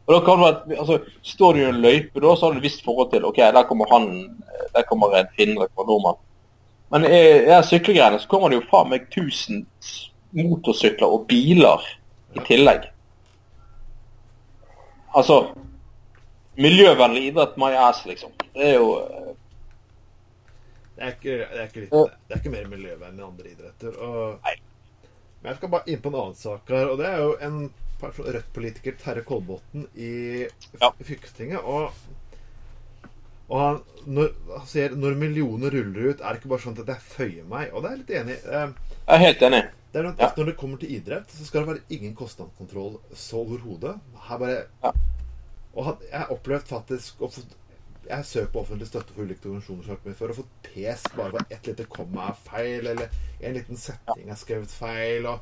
Og 0.06 0.14
da 0.14 0.20
kan 0.26 0.40
du, 0.40 0.74
altså, 0.76 0.98
Står 1.22 1.54
du 1.54 1.62
i 1.62 1.68
en 1.68 1.80
løype, 1.82 2.20
da, 2.20 2.34
så 2.34 2.46
har 2.46 2.54
du 2.54 2.62
et 2.62 2.66
visst 2.66 2.84
forhold 2.84 3.10
til 3.12 3.24
ok, 3.28 3.38
der 3.54 3.66
kommer 3.68 3.90
han, 3.92 4.08
der 4.74 4.86
kommer 4.88 5.14
en 5.18 5.30
finne 5.38 5.68
fra 5.74 5.86
nordmann. 5.86 6.18
Men 6.92 7.06
i, 7.08 7.20
i 7.48 7.58
syklegreiene 7.64 8.18
så 8.20 8.28
kommer 8.28 8.50
det 8.52 8.58
jo 8.60 8.68
faen 8.70 8.90
meg 8.92 9.06
1000 9.08 9.62
motorsykler 10.36 11.08
og 11.08 11.26
biler 11.30 11.84
i 12.36 12.42
tillegg. 12.48 12.88
Altså 15.16 15.42
Miljøvennlig 16.56 17.22
idrett, 17.30 17.56
my 17.56 17.70
ass, 17.80 18.02
liksom. 18.04 18.32
Det 18.52 18.66
er 18.66 18.74
jo 18.76 18.88
eh, 19.00 19.30
Det 20.96 21.06
er 21.06 21.14
ikke, 21.14 21.36
det 21.38 21.62
er 21.62 21.78
litt, 21.80 21.94
det 22.28 22.34
er 22.34 22.40
ikke 22.42 22.52
mer 22.52 22.66
miljøvennlig 22.68 23.22
enn 23.22 23.30
andre 23.30 23.52
idretter. 23.54 23.94
Og, 23.96 24.50
men 25.40 25.48
jeg 25.48 25.58
skal 25.58 25.72
bare 25.72 25.88
inn 25.88 26.02
på 26.04 26.12
en 26.12 26.18
annen 26.20 26.36
sak 26.36 26.68
her, 26.70 26.90
og 26.92 27.00
det 27.00 27.08
er 27.08 27.22
jo 27.24 27.30
en 27.40 27.56
Rødt-politiker, 28.10 28.96
Terje 28.98 29.22
Kolbotn, 29.24 29.86
i 29.96 30.48
Ja. 30.80 30.90
fylkestinget. 31.02 31.60
Og, 31.62 31.92
og 33.48 33.60
han, 33.60 33.78
når, 34.06 34.32
han 34.56 34.66
sier 34.66 34.94
når 34.96 35.14
millioner 35.20 35.70
ruller 35.74 36.10
ut, 36.12 36.20
er 36.20 36.32
det 36.34 36.40
ikke 36.42 36.52
bare 36.54 36.64
sånn 36.64 36.78
at 36.80 36.88
jeg 36.94 37.06
føyer 37.12 37.48
meg. 37.48 37.70
Og 37.72 37.82
det 37.84 37.90
er 37.90 37.96
jeg 37.96 38.02
litt 38.02 38.14
enig 38.22 38.36
i. 38.36 38.42
Eh, 38.48 38.68
Jeg 39.06 39.14
er 39.18 39.24
helt 39.26 39.42
enig. 39.48 39.62
Det 39.92 40.00
er 40.00 40.14
Ja. 40.18 40.32
Når 40.36 40.46
det 40.46 40.56
kommer 40.56 40.78
til 40.80 40.90
idrett, 40.96 41.30
så 41.30 41.44
skal 41.44 41.60
det 41.66 41.68
være 41.68 41.98
ingen 41.98 42.14
kostnadskontroll 42.16 42.98
så 43.14 43.42
overhodet. 43.44 43.98
Her 44.28 44.38
bare 44.38 44.64
Ja. 44.82 44.92
Og 45.74 45.84
han, 45.84 45.96
jeg 46.10 46.18
har 46.20 46.32
opplevd 46.32 46.66
faktisk 46.68 47.20
å 47.20 47.30
få 47.32 47.42
Jeg 48.08 48.16
har 48.16 48.24
søkt 48.26 48.52
på 48.52 48.60
offentlig 48.60 48.88
støtte 48.88 49.14
for 49.14 49.22
ulike 49.22 49.46
organisasjoner 49.46 50.14
for 50.18 50.28
å 50.28 50.34
få 50.34 50.44
pes 50.62 51.02
bare 51.16 51.30
for 51.30 51.46
ett 51.54 51.66
lite 51.66 51.84
komma 51.88 52.28
er 52.32 52.34
feil, 52.34 52.86
eller 52.90 53.08
en 53.40 53.54
liten 53.54 53.76
setning 53.76 54.28
er 54.28 54.34
skrevet 54.34 54.68
feil. 54.74 55.24
og 55.26 55.40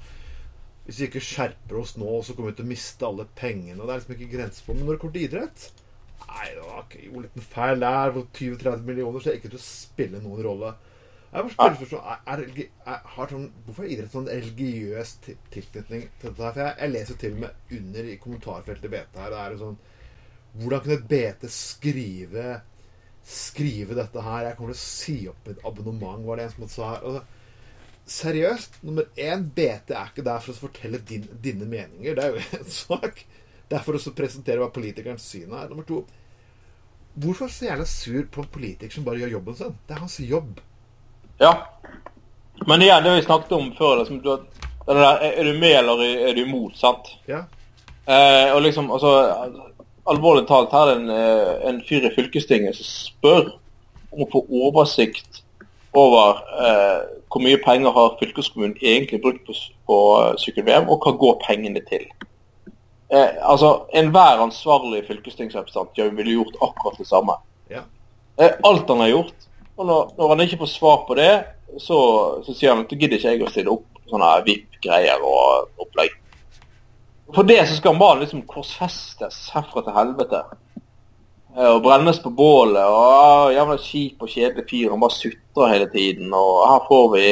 Hvis 0.90 0.98
vi 0.98 1.06
ikke 1.06 1.22
skjerper 1.22 1.78
oss 1.78 1.92
nå, 2.00 2.16
så 2.26 2.34
kommer 2.34 2.50
vi 2.50 2.58
til 2.58 2.66
å 2.66 2.70
miste 2.72 3.06
alle 3.06 3.28
pengene. 3.38 3.78
og 3.78 3.86
Det 3.86 3.92
er 3.94 4.00
liksom 4.00 4.14
ikke 4.16 4.32
grenser 4.32 4.64
på 4.66 4.74
Men 4.74 4.88
når 4.88 4.96
det 4.96 5.02
kommer 5.04 5.14
til 5.14 5.26
idrett 5.28 5.66
Nei, 6.30 6.46
det 6.54 6.64
var 6.64 6.80
ikke 6.82 7.04
jo 7.04 7.22
liten 7.22 7.44
feil 7.52 7.82
der. 7.82 8.12
på 8.14 8.24
20-30 8.38 8.82
millioner, 8.88 9.20
er 9.20 9.30
det 9.30 9.38
ikke 9.38 9.52
til 9.52 9.60
å 9.60 9.62
spille 9.62 10.22
noen 10.24 10.42
rolle. 10.44 10.72
Jeg 11.30 11.46
bare 11.54 11.76
spør, 11.78 12.00
er, 12.02 12.42
er, 12.42 12.70
er, 12.90 13.30
sånn, 13.30 13.46
Hvorfor 13.64 13.84
har 13.84 13.92
idrett 13.94 14.14
sånn 14.16 14.26
religiøs 14.30 15.12
tilknytning 15.54 16.08
til 16.18 16.34
dette? 16.34 16.42
her? 16.42 16.54
For 16.56 16.62
jeg, 16.64 16.74
jeg 16.82 16.94
leser 16.96 17.20
til 17.22 17.36
og 17.36 17.44
med 17.44 17.76
under 17.78 18.10
i 18.10 18.18
kommentarfeltet 18.24 18.90
BT 18.90 19.20
her. 19.22 19.30
Det 19.30 19.40
er 19.44 19.54
jo 19.54 19.60
sånn 19.62 19.80
Hvordan 20.60 20.84
kunne 20.88 21.10
BT 21.14 21.50
skrive 21.54 22.46
Skrive 23.30 23.98
dette 23.98 24.26
her? 24.26 24.48
Jeg 24.48 24.58
kommer 24.58 24.74
til 24.74 24.80
å 24.80 24.88
si 24.88 25.18
opp 25.30 25.52
et 25.52 25.62
abonnement, 25.70 26.26
var 26.26 26.40
det 26.40 26.48
en 26.48 26.56
som 26.56 26.72
sa. 26.72 26.94
Altså, 26.98 27.22
seriøst, 28.10 28.80
nummer 28.86 29.06
én, 29.16 29.44
BT 29.54 29.92
er 29.94 30.08
ikke 30.10 30.24
der 30.26 30.40
for 30.42 30.54
å 30.54 30.62
fortelle 30.66 31.00
din, 31.06 31.28
dine 31.42 31.68
meninger. 31.68 32.16
Det 32.16 32.24
er 32.24 32.34
jo 32.34 32.46
en 32.60 32.72
sak. 32.74 33.22
Det 33.70 33.78
er 33.78 33.84
for 33.86 33.98
å 33.98 34.14
presentere 34.16 34.62
hva 34.62 34.70
politikerens 34.74 35.26
syn 35.30 35.52
er. 35.54 35.68
Nummer 35.70 35.86
to, 35.86 36.02
hvorfor 37.20 37.50
så 37.52 37.68
jævla 37.68 37.86
sur 37.86 38.24
på 38.32 38.42
en 38.42 38.50
politiker 38.50 38.94
som 38.94 39.06
bare 39.06 39.22
gjør 39.22 39.36
jobben 39.36 39.58
sin? 39.60 39.76
Det 39.86 39.94
er 39.96 40.02
hans 40.02 40.18
jobb. 40.24 40.58
Ja. 41.40 41.52
Men 42.66 42.82
igjen, 42.84 43.04
det 43.06 43.14
vi 43.16 43.26
snakket 43.28 43.54
om 43.56 43.70
før 43.78 44.02
liksom, 44.02 44.18
du, 44.24 44.34
der, 44.90 45.22
Er 45.30 45.46
du 45.46 45.54
med 45.58 45.78
eller 45.78 46.02
er 46.02 46.34
du 46.36 46.42
imot? 46.42 46.76
sant? 46.76 47.14
Ja. 47.30 47.44
Eh, 48.04 48.50
og 48.54 48.62
liksom, 48.66 48.90
altså 48.90 49.14
Alvorlig 50.10 50.46
talt, 50.48 50.72
her 50.74 50.88
er 50.88 50.90
det 50.90 50.96
en, 50.98 51.10
eh, 51.14 51.68
en 51.68 51.80
fyr 51.86 52.08
i 52.08 52.10
fylkestinget 52.14 52.74
som 52.74 52.86
spør 52.88 53.50
om 54.10 54.24
å 54.24 54.28
få 54.32 54.40
oversikt 54.64 55.39
over 55.94 56.42
eh, 56.64 57.00
hvor 57.30 57.42
mye 57.42 57.58
penger 57.64 57.90
har 57.94 58.16
fylkeskommunen 58.20 58.76
egentlig 58.82 59.20
brukt 59.22 59.46
på, 59.46 59.54
på 59.86 59.98
eh, 60.22 60.34
sykkel-VM, 60.42 60.88
og 60.90 61.02
hva 61.04 61.14
går 61.18 61.38
pengene 61.46 61.82
til. 61.88 62.06
Eh, 63.10 63.38
altså, 63.42 63.86
Enhver 63.94 64.42
ansvarlig 64.44 65.04
fylkestingsrepresentant 65.08 65.98
ja, 65.98 66.08
ville 66.14 66.38
gjort 66.38 66.58
akkurat 66.62 66.98
det 66.98 67.08
samme. 67.08 67.38
Ja. 67.70 67.82
Eh, 68.38 68.52
alt 68.64 68.88
han 68.88 69.02
har 69.02 69.14
gjort. 69.14 69.48
Og 69.76 69.86
når, 69.86 70.12
når 70.18 70.28
han 70.28 70.40
ikke 70.40 70.60
får 70.62 70.72
svar 70.74 71.04
på 71.08 71.16
det, 71.18 71.32
så, 71.78 71.98
så 72.46 72.54
sier 72.54 72.74
han 72.74 72.84
at 72.84 72.90
da 72.90 72.98
gidder 72.98 73.18
ikke 73.18 73.34
jeg 73.34 73.44
å 73.46 73.50
stille 73.50 73.74
opp 73.74 73.86
sånne 74.10 74.30
VIP-greier 74.46 75.22
og 75.22 75.82
opplegg. 75.82 76.16
For 77.34 77.46
det 77.46 77.60
så 77.68 77.76
skal 77.78 77.98
bare 77.98 78.24
liksom 78.24 78.42
korsfestes 78.50 79.38
herfra 79.54 79.84
til 79.86 79.94
helvete. 79.94 80.42
Eh, 81.56 81.70
Og 81.74 81.82
brennes 81.82 82.18
på 82.22 82.30
bålet. 82.30 82.82
og 82.82 82.96
ah, 82.96 83.52
Jævla 83.54 83.76
kjip 83.78 84.22
og 84.22 84.28
kjedelig 84.28 84.66
fyr. 84.70 84.90
Han 84.90 85.00
bare 85.00 85.16
sutrer 85.16 85.72
hele 85.74 85.88
tiden. 85.90 86.32
Og 86.34 86.66
her 86.70 86.84
får 86.88 87.06
vi 87.14 87.24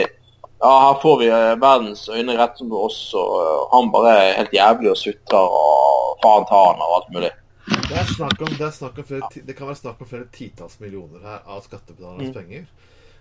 ja, 0.58 0.70
her 0.88 0.96
får 1.02 1.18
vi 1.20 1.26
eh, 1.30 1.52
verdens 1.62 2.08
øyne 2.10 2.34
rett 2.38 2.58
som 2.58 2.70
på 2.70 2.80
oss, 2.88 2.96
og 3.14 3.68
han 3.70 3.92
bare 3.94 4.14
er 4.18 4.32
helt 4.40 4.52
jævlig 4.56 4.90
og 4.90 4.96
sutrer 4.98 5.38
og 5.60 6.16
faen 6.24 6.48
ta 6.50 6.62
han 6.72 6.80
og 6.82 6.94
alt 6.96 7.12
mulig. 7.14 7.30
Det, 7.68 7.94
er 8.00 8.08
snakk 8.16 8.40
om, 8.42 8.50
det, 8.58 8.64
er 8.66 8.72
snakk 8.74 8.98
om 8.98 9.04
flere, 9.06 9.28
det 9.46 9.54
kan 9.56 9.68
være 9.68 9.78
snakk 9.78 10.00
om 10.02 10.08
flere 10.10 10.26
titalls 10.34 10.80
millioner 10.80 11.22
her 11.22 11.44
av 11.46 11.60
skattebetalernes 11.62 12.34
penger. 12.34 12.66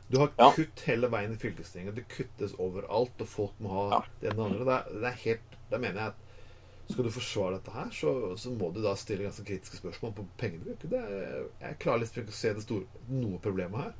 Du 0.10 0.18
har 0.22 0.28
Mm. 0.32 0.40
Ja. 0.40 0.50
kutt 0.56 0.82
hele 0.88 1.08
veien 1.12 1.34
i 1.34 1.38
fylkestinget. 1.38 1.96
Det 1.96 2.08
kuttes 2.10 2.54
overalt, 2.58 3.22
og 3.22 3.28
folk 3.28 3.54
må 3.62 3.70
ha 3.70 3.90
Ja. 3.92 4.02
det 4.22 4.32
ene 4.34 4.42
og 4.42 4.50
det 4.50 4.56
andre. 4.56 4.66
Det 4.66 4.74
er, 4.74 5.00
det 5.02 5.08
er 5.12 5.22
helt, 5.26 5.58
da 5.72 5.78
mener 5.78 6.00
jeg 6.02 6.08
at 6.08 6.27
skal 6.88 7.04
du 7.04 7.12
forsvare 7.12 7.58
dette 7.58 7.74
her, 7.76 7.88
så, 7.92 8.12
så 8.40 8.52
må 8.56 8.70
du 8.72 8.80
da 8.84 8.94
stille 8.96 9.26
ganske 9.28 9.44
kritiske 9.48 9.80
spørsmål 9.82 10.14
på 10.16 10.28
pengebruk. 10.40 10.86
Det 10.88 11.00
er, 11.00 11.48
jeg 11.62 11.80
klarer 11.84 12.04
liksom 12.04 12.22
ikke 12.24 12.36
å 12.36 12.38
se 12.38 12.54
det 12.56 12.64
store, 12.64 13.02
noe 13.12 13.40
problemet 13.44 13.84
her. 13.84 13.96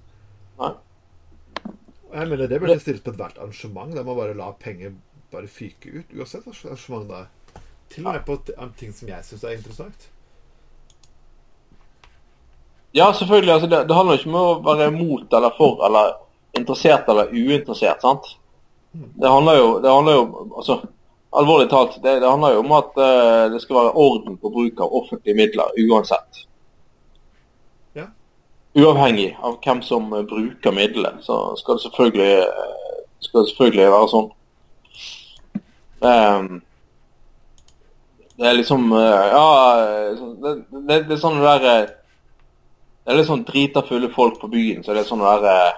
Nei. 0.62 0.74
Jeg 2.14 2.30
mener 2.32 2.48
Det 2.48 2.60
burde 2.64 2.80
stilles 2.80 3.04
på 3.04 3.12
ethvert 3.12 3.40
arrangement, 3.44 3.96
der 3.96 4.08
man 4.08 4.16
bare 4.20 4.38
lar 4.38 4.56
penger 4.62 4.96
bare 5.32 5.50
fyke 5.52 5.92
ut. 5.92 6.14
Uansett 6.16 6.48
hva 6.48 6.56
arrangement 6.56 7.10
det 7.10 7.18
er. 7.24 7.64
Til 7.92 8.08
og 8.08 8.16
med 8.16 8.24
på 8.28 8.38
ting 8.80 8.94
som 8.96 9.12
jeg 9.12 9.28
syns 9.28 9.44
er 9.44 9.58
interessant. 9.58 10.08
Ja, 12.96 13.12
selvfølgelig. 13.14 13.54
altså 13.54 13.68
det, 13.68 13.84
det 13.88 13.96
handler 13.96 14.18
ikke 14.18 14.30
om 14.32 14.40
å 14.40 14.48
være 14.64 14.92
mot 14.96 15.34
eller 15.38 15.56
for 15.58 15.84
eller 15.86 16.16
interessert 16.58 17.10
eller 17.12 17.34
uinteressert. 17.36 18.02
sant? 18.02 18.38
Det 18.94 19.30
handler 19.30 19.60
jo, 19.60 19.68
det 19.84 19.92
handler 19.92 20.16
jo 20.16 20.24
altså, 20.58 20.80
Alvorlig 21.36 21.70
talt, 21.70 22.04
det, 22.04 22.20
det 22.20 22.30
handler 22.30 22.54
jo 22.56 22.60
om 22.64 22.72
at 22.78 22.94
uh, 22.96 23.52
det 23.52 23.60
skal 23.62 23.76
være 23.76 23.96
orden 24.00 24.38
på 24.40 24.50
bruk 24.50 24.80
av 24.80 24.94
offentlige 24.96 25.36
midler 25.36 25.74
uansett. 25.90 26.46
Ja. 27.98 28.06
Uavhengig 28.78 29.34
av 29.44 29.58
hvem 29.64 29.82
som 29.84 30.08
eh, 30.14 30.24
bruker 30.24 30.72
midlene, 30.72 31.20
så 31.22 31.56
skal 31.60 31.76
det 31.76 31.84
selvfølgelig, 31.84 32.32
eh, 32.48 33.04
skal 33.28 33.44
det 33.44 33.52
selvfølgelig 33.52 33.92
være 33.92 34.10
sånn. 34.14 34.32
Um, 35.98 36.50
det 38.38 38.46
er 38.46 38.54
liksom 38.54 38.92
Ja, 38.94 39.46
det, 40.14 40.52
det, 40.70 40.98
det 41.10 41.16
er 41.16 41.22
sånn 41.24 41.40
det 41.42 41.88
det 43.08 43.14
er 43.14 43.18
litt 43.18 43.30
sånn 43.30 43.46
drita 43.48 43.82
fulle 43.88 44.12
folk 44.12 44.36
på 44.42 44.50
byen, 44.52 44.84
så 44.84 44.92
det 44.94 45.02
er 45.02 45.08
sånn 45.08 45.24
der 45.24 45.46
eh, 45.48 45.78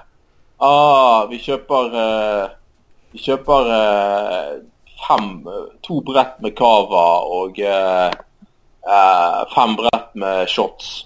ah, 0.65 1.27
Vi 1.29 1.37
kjøper 1.43 1.93
Vi 3.13 3.21
kjøper 3.21 3.69
eh, 3.75 4.53
fem 5.07 5.43
To 5.85 6.01
brett 6.05 6.39
med 6.43 6.55
cava 6.57 7.05
og 7.25 7.59
eh, 7.59 8.09
eh, 8.87 9.39
fem 9.55 9.75
brett 9.79 10.15
med 10.15 10.49
shots. 10.49 11.05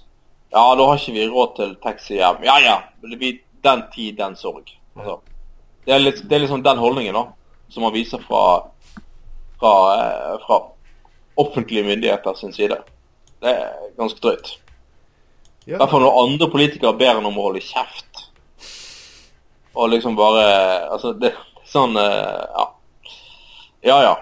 Ja, 0.54 0.76
da 0.78 0.86
har 0.86 1.00
ikke 1.00 1.16
vi 1.16 1.28
råd 1.30 1.56
til 1.58 1.76
taxi 1.84 2.18
hjem. 2.20 2.44
Ja 2.46 2.60
ja, 2.62 2.76
det 3.02 3.18
blir 3.18 3.40
den 3.66 3.84
tid, 3.96 4.18
den 4.18 4.36
sorg. 4.38 4.70
Altså, 4.96 5.20
det, 5.86 5.94
er 5.96 6.04
litt, 6.04 6.22
det 6.30 6.36
er 6.38 6.44
liksom 6.46 6.64
den 6.66 6.78
holdningen 6.78 7.16
da, 7.18 7.24
som 7.74 7.84
man 7.88 7.94
viser 7.96 8.22
fra, 8.28 8.44
fra, 9.60 9.72
eh, 9.98 10.36
fra 10.46 10.60
offentlige 11.42 11.84
myndigheter 11.88 12.34
sin 12.38 12.54
side. 12.54 12.78
Det 13.42 13.50
er 13.50 13.72
ganske 13.98 14.22
drøyt. 14.22 14.54
I 15.66 15.72
Ja, 15.72 15.78
hvert 15.80 15.94
fall 15.94 16.04
når 16.04 16.20
andre 16.26 16.48
politikere 16.52 16.94
ber 17.00 17.18
en 17.18 17.26
om 17.32 17.38
å 17.40 17.48
holde 17.48 17.64
kjeft. 17.64 18.26
Og 19.74 19.90
liksom 19.90 20.16
bare 20.16 20.44
Altså, 20.92 21.14
det 21.18 21.32
er 21.32 21.38
sånn 21.66 21.98
eh, 21.98 22.44
Ja. 22.54 22.68
Ja 23.84 24.02
ja. 24.04 24.14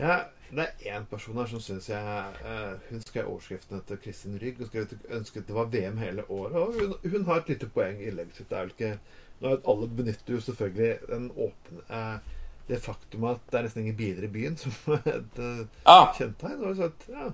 Ja, 0.00 0.14
det 0.50 0.64
er 0.64 0.96
én 0.96 1.04
person 1.10 1.36
her 1.36 1.46
som 1.50 1.60
syns 1.60 1.88
jeg 1.90 2.00
uh, 2.44 2.78
Hun 2.88 3.02
skrev 3.04 3.28
overskriften 3.28 3.76
etter 3.76 4.00
Kristin 4.00 4.38
Rygg 4.40 4.62
og 4.62 4.70
skrev 4.70 4.94
ønsket 5.12 5.46
det 5.48 5.56
var 5.56 5.68
VM 5.72 5.98
hele 6.00 6.24
året. 6.30 6.56
Og 6.56 6.78
hun, 6.78 6.94
hun 7.12 7.26
har 7.28 7.42
et 7.42 7.52
lite 7.52 7.68
poeng 7.68 8.00
i 8.00 8.10
legget 8.14 8.40
sitt. 8.40 8.48
Det 8.50 8.56
er 8.56 8.66
vel 8.66 8.74
ikke 8.76 8.92
nå 9.40 9.52
er 9.52 9.62
Alle 9.72 9.88
benytter 9.88 10.36
jo 10.36 10.40
selvfølgelig 10.44 10.92
den 11.08 11.30
åpne 11.36 11.84
uh, 11.90 12.36
det 12.70 12.78
faktum 12.84 13.24
at 13.26 13.40
det 13.50 13.58
er 13.58 13.64
nesten 13.66 13.82
ingen 13.82 13.98
biler 13.98 14.26
i 14.26 14.32
byen 14.32 14.56
som 14.60 14.72
et 15.10 15.40
Ja, 15.40 16.12
kjennetegn. 16.16 16.64
Og 16.64 16.76
så 16.76 16.90
at, 16.90 17.06
ja. 17.10 17.30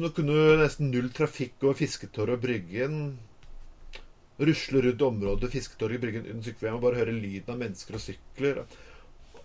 Nå 0.00 0.10
kunne 0.14 0.58
nesten 0.60 0.90
null 0.92 1.08
trafikk 1.14 1.62
over 1.64 1.78
Fisketorget 1.78 2.36
og 2.36 2.42
Bryggen. 2.44 2.96
Rusle 4.40 4.80
rundt 4.86 5.02
området 5.04 5.52
Fisketorget 5.52 6.00
Bryggen 6.00 6.28
under 6.30 6.46
sykkel-VM 6.46 6.78
og 6.78 6.86
bare 6.86 7.02
høre 7.02 7.16
lyden 7.16 7.52
av 7.52 7.60
mennesker 7.60 7.98
og 7.98 8.04
sykler. 8.04 8.62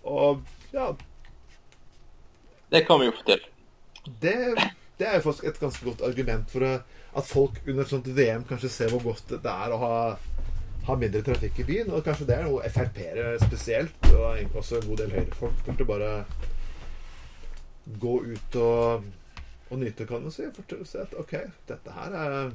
Og 0.06 0.40
ja, 0.72 0.90
det 2.70 2.82
kan 2.86 3.00
vi 3.00 3.06
jo 3.06 3.14
få 3.14 3.26
til. 3.26 3.42
det, 4.22 4.36
det 4.98 5.06
er 5.06 5.18
jo 5.18 5.26
faktisk 5.28 5.44
et 5.44 5.60
ganske 5.60 5.84
godt 5.84 6.02
argument 6.02 6.50
for 6.50 6.64
at 6.66 7.28
folk 7.28 7.60
under 7.66 7.82
et 7.84 7.92
sånt 7.92 8.08
VM 8.16 8.44
kanskje 8.48 8.70
ser 8.72 8.90
hvor 8.92 9.04
godt 9.04 9.30
det 9.30 9.52
er 9.52 9.72
å 9.72 9.78
ha, 9.80 9.98
ha 10.88 10.96
mindre 10.98 11.22
trafikk 11.24 11.60
i 11.62 11.68
byen. 11.68 11.92
Og 11.94 12.04
kanskje 12.04 12.26
det 12.28 12.36
er 12.36 12.48
noe 12.48 12.70
Frp-ere 12.72 13.36
spesielt, 13.44 14.10
og 14.10 14.58
også 14.58 14.80
en 14.80 14.88
god 14.90 15.02
del 15.02 15.14
Høyre-folk 15.14 15.62
burde 15.68 15.88
bare 15.88 16.10
gå 18.02 18.14
ut 18.26 18.58
og, 18.60 19.06
og 19.70 19.78
nyte, 19.80 20.08
kan 20.08 20.26
man 20.26 20.34
si. 20.34 20.48
For 20.56 20.80
å 20.80 20.88
se 20.88 21.04
at 21.06 21.14
OK, 21.20 21.36
dette 21.70 21.96
her 22.00 22.18
er 22.18 22.50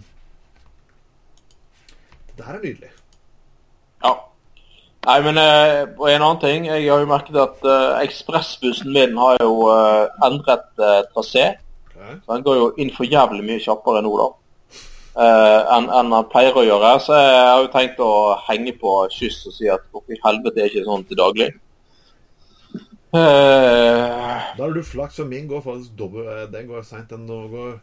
Dette 2.32 2.48
her 2.48 2.58
er 2.58 2.64
nydelig. 2.64 2.92
Ja. 4.04 4.12
Nei, 5.06 5.18
men 5.26 5.40
eh, 5.42 5.80
og 5.98 6.08
en 6.10 6.22
annen 6.22 6.40
ting. 6.42 6.68
Jeg 6.70 6.88
har 6.88 7.02
jo 7.04 7.10
merket 7.10 7.40
at 7.42 7.66
uh, 7.68 7.98
ekspressbussen 8.00 8.94
min 8.94 9.18
har 9.20 9.42
jo 9.44 9.68
uh, 9.68 10.08
endret 10.28 10.70
uh, 10.80 11.02
trasé. 11.12 11.48
Okay. 11.90 12.16
Så 12.22 12.36
Den 12.36 12.46
går 12.46 12.60
jo 12.60 12.70
inn 12.80 12.94
for 12.96 13.10
jævlig 13.10 13.44
mye 13.48 13.64
kjappere 13.64 14.04
nå, 14.06 14.14
da. 14.22 14.30
enn 15.76 15.90
en 15.92 16.14
han 16.16 16.30
pleier 16.32 16.56
å 16.56 16.64
gjøre. 16.64 16.94
Så 17.04 17.18
jeg 17.20 17.44
har 17.50 17.66
jo 17.66 17.74
tenkt 17.76 18.00
å 18.00 18.14
henge 18.48 18.74
på 18.80 18.96
kyss 19.12 19.44
og 19.52 19.58
si 19.58 19.68
at 19.70 19.84
hvorfor 19.92 20.16
i 20.16 20.22
helvete 20.24 20.64
er 20.64 20.72
ikke 20.72 20.88
sånn 20.88 21.06
til 21.10 21.20
daglig? 21.20 21.52
Da 23.12 24.64
har 24.64 24.72
du 24.72 24.84
flaks, 24.88 25.20
og 25.20 25.28
min 25.28 25.50
går 25.50 25.66
faktisk 25.66 25.98
dobbelt 26.00 26.54
Den 26.54 26.70
går 26.70 26.86
seint. 26.88 27.10
Den 27.12 27.28
nå 27.28 27.42
går 27.52 27.74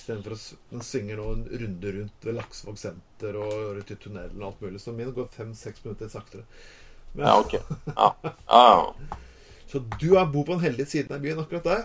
Istedenfor 0.00 0.32
å 0.32 0.82
synge 0.84 1.16
nå 1.18 1.26
en 1.34 1.42
runde 1.60 1.90
rundt 1.96 2.24
ved 2.24 2.38
Laksevåg 2.38 2.78
senter 2.80 3.36
og 3.36 3.52
rundt 3.76 3.90
i 3.92 3.96
tunnelen 4.00 4.40
og 4.40 4.46
alt 4.50 4.62
mulig. 4.64 4.80
Så 4.80 4.94
min 4.96 5.12
går 5.12 5.28
fem-seks 5.34 5.84
minutter 5.84 6.08
saktere. 6.08 6.46
Men, 7.12 7.26
ja, 7.26 7.34
OK. 7.40 7.56
Ja. 7.96 8.08
ja, 8.24 8.62
ja. 8.64 9.18
Så 9.70 9.82
du 10.00 10.14
er 10.16 10.30
bor 10.30 10.46
på 10.46 10.56
den 10.56 10.64
heldige 10.64 10.88
siden 10.90 11.14
av 11.14 11.20
byen 11.22 11.42
akkurat 11.42 11.68
der? 11.68 11.82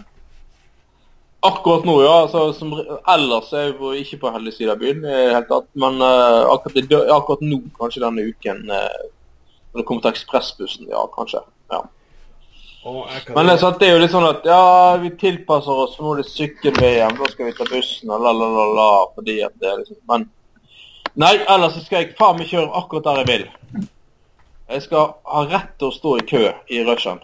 Akkurat 1.46 1.84
nå, 1.86 1.98
ja. 2.06 2.14
Altså, 2.24 2.46
som, 2.58 2.72
ellers 3.14 3.52
er 3.54 3.74
jeg 3.74 4.06
ikke 4.06 4.22
på 4.24 4.32
heldig 4.38 4.56
side 4.56 4.74
av 4.74 4.82
byen. 4.82 5.04
Helt 5.36 5.52
tatt. 5.52 5.68
Men 5.78 6.00
uh, 6.00 6.48
akkurat, 6.56 6.96
akkurat 7.18 7.44
nå, 7.46 7.60
kanskje 7.76 8.06
denne 8.06 8.30
uken, 8.32 8.64
uh, 8.72 9.12
når 9.74 9.84
det 9.84 9.88
kommer 9.90 10.08
til 10.08 10.16
ekspressbussen, 10.16 10.88
ja, 10.94 11.04
kanskje. 11.18 11.44
ja. 11.76 11.84
Men 12.86 13.48
det 13.48 13.56
er, 13.56 13.58
sant, 13.58 13.80
det 13.82 13.88
er 13.88 13.96
jo 13.96 14.02
litt 14.04 14.14
sånn 14.14 14.28
at 14.28 14.44
ja, 14.46 14.62
vi 15.02 15.10
tilpasser 15.18 15.84
oss, 15.86 15.96
for 15.98 16.06
nå 16.06 16.12
er 16.14 16.22
det 16.22 16.30
sykkel-VM, 16.30 17.16
da 17.18 17.30
skal 17.32 17.48
vi 17.50 17.54
ta 17.58 17.66
bussen 17.66 18.12
og 18.14 18.22
la, 18.22 18.34
la, 18.38 18.50
la, 18.54 18.66
la, 18.78 18.90
fordi 19.16 19.40
at 19.48 19.56
det 19.62 19.72
er 19.72 19.80
liksom 19.82 20.02
Men 20.12 20.28
nei, 21.18 21.32
ellers 21.50 21.80
skal 21.82 22.04
jeg 22.04 22.14
faen 22.20 22.38
meg 22.38 22.52
kjøre 22.52 22.70
akkurat 22.78 23.08
der 23.08 23.22
jeg 23.24 23.30
vil. 23.32 23.88
Jeg 24.70 24.84
skal 24.86 25.16
ha 25.32 25.42
rett 25.50 25.74
til 25.80 25.90
å 25.90 25.96
stå 25.96 26.14
i 26.20 26.28
kø 26.30 26.44
i 26.70 26.84
rushen. 26.86 27.24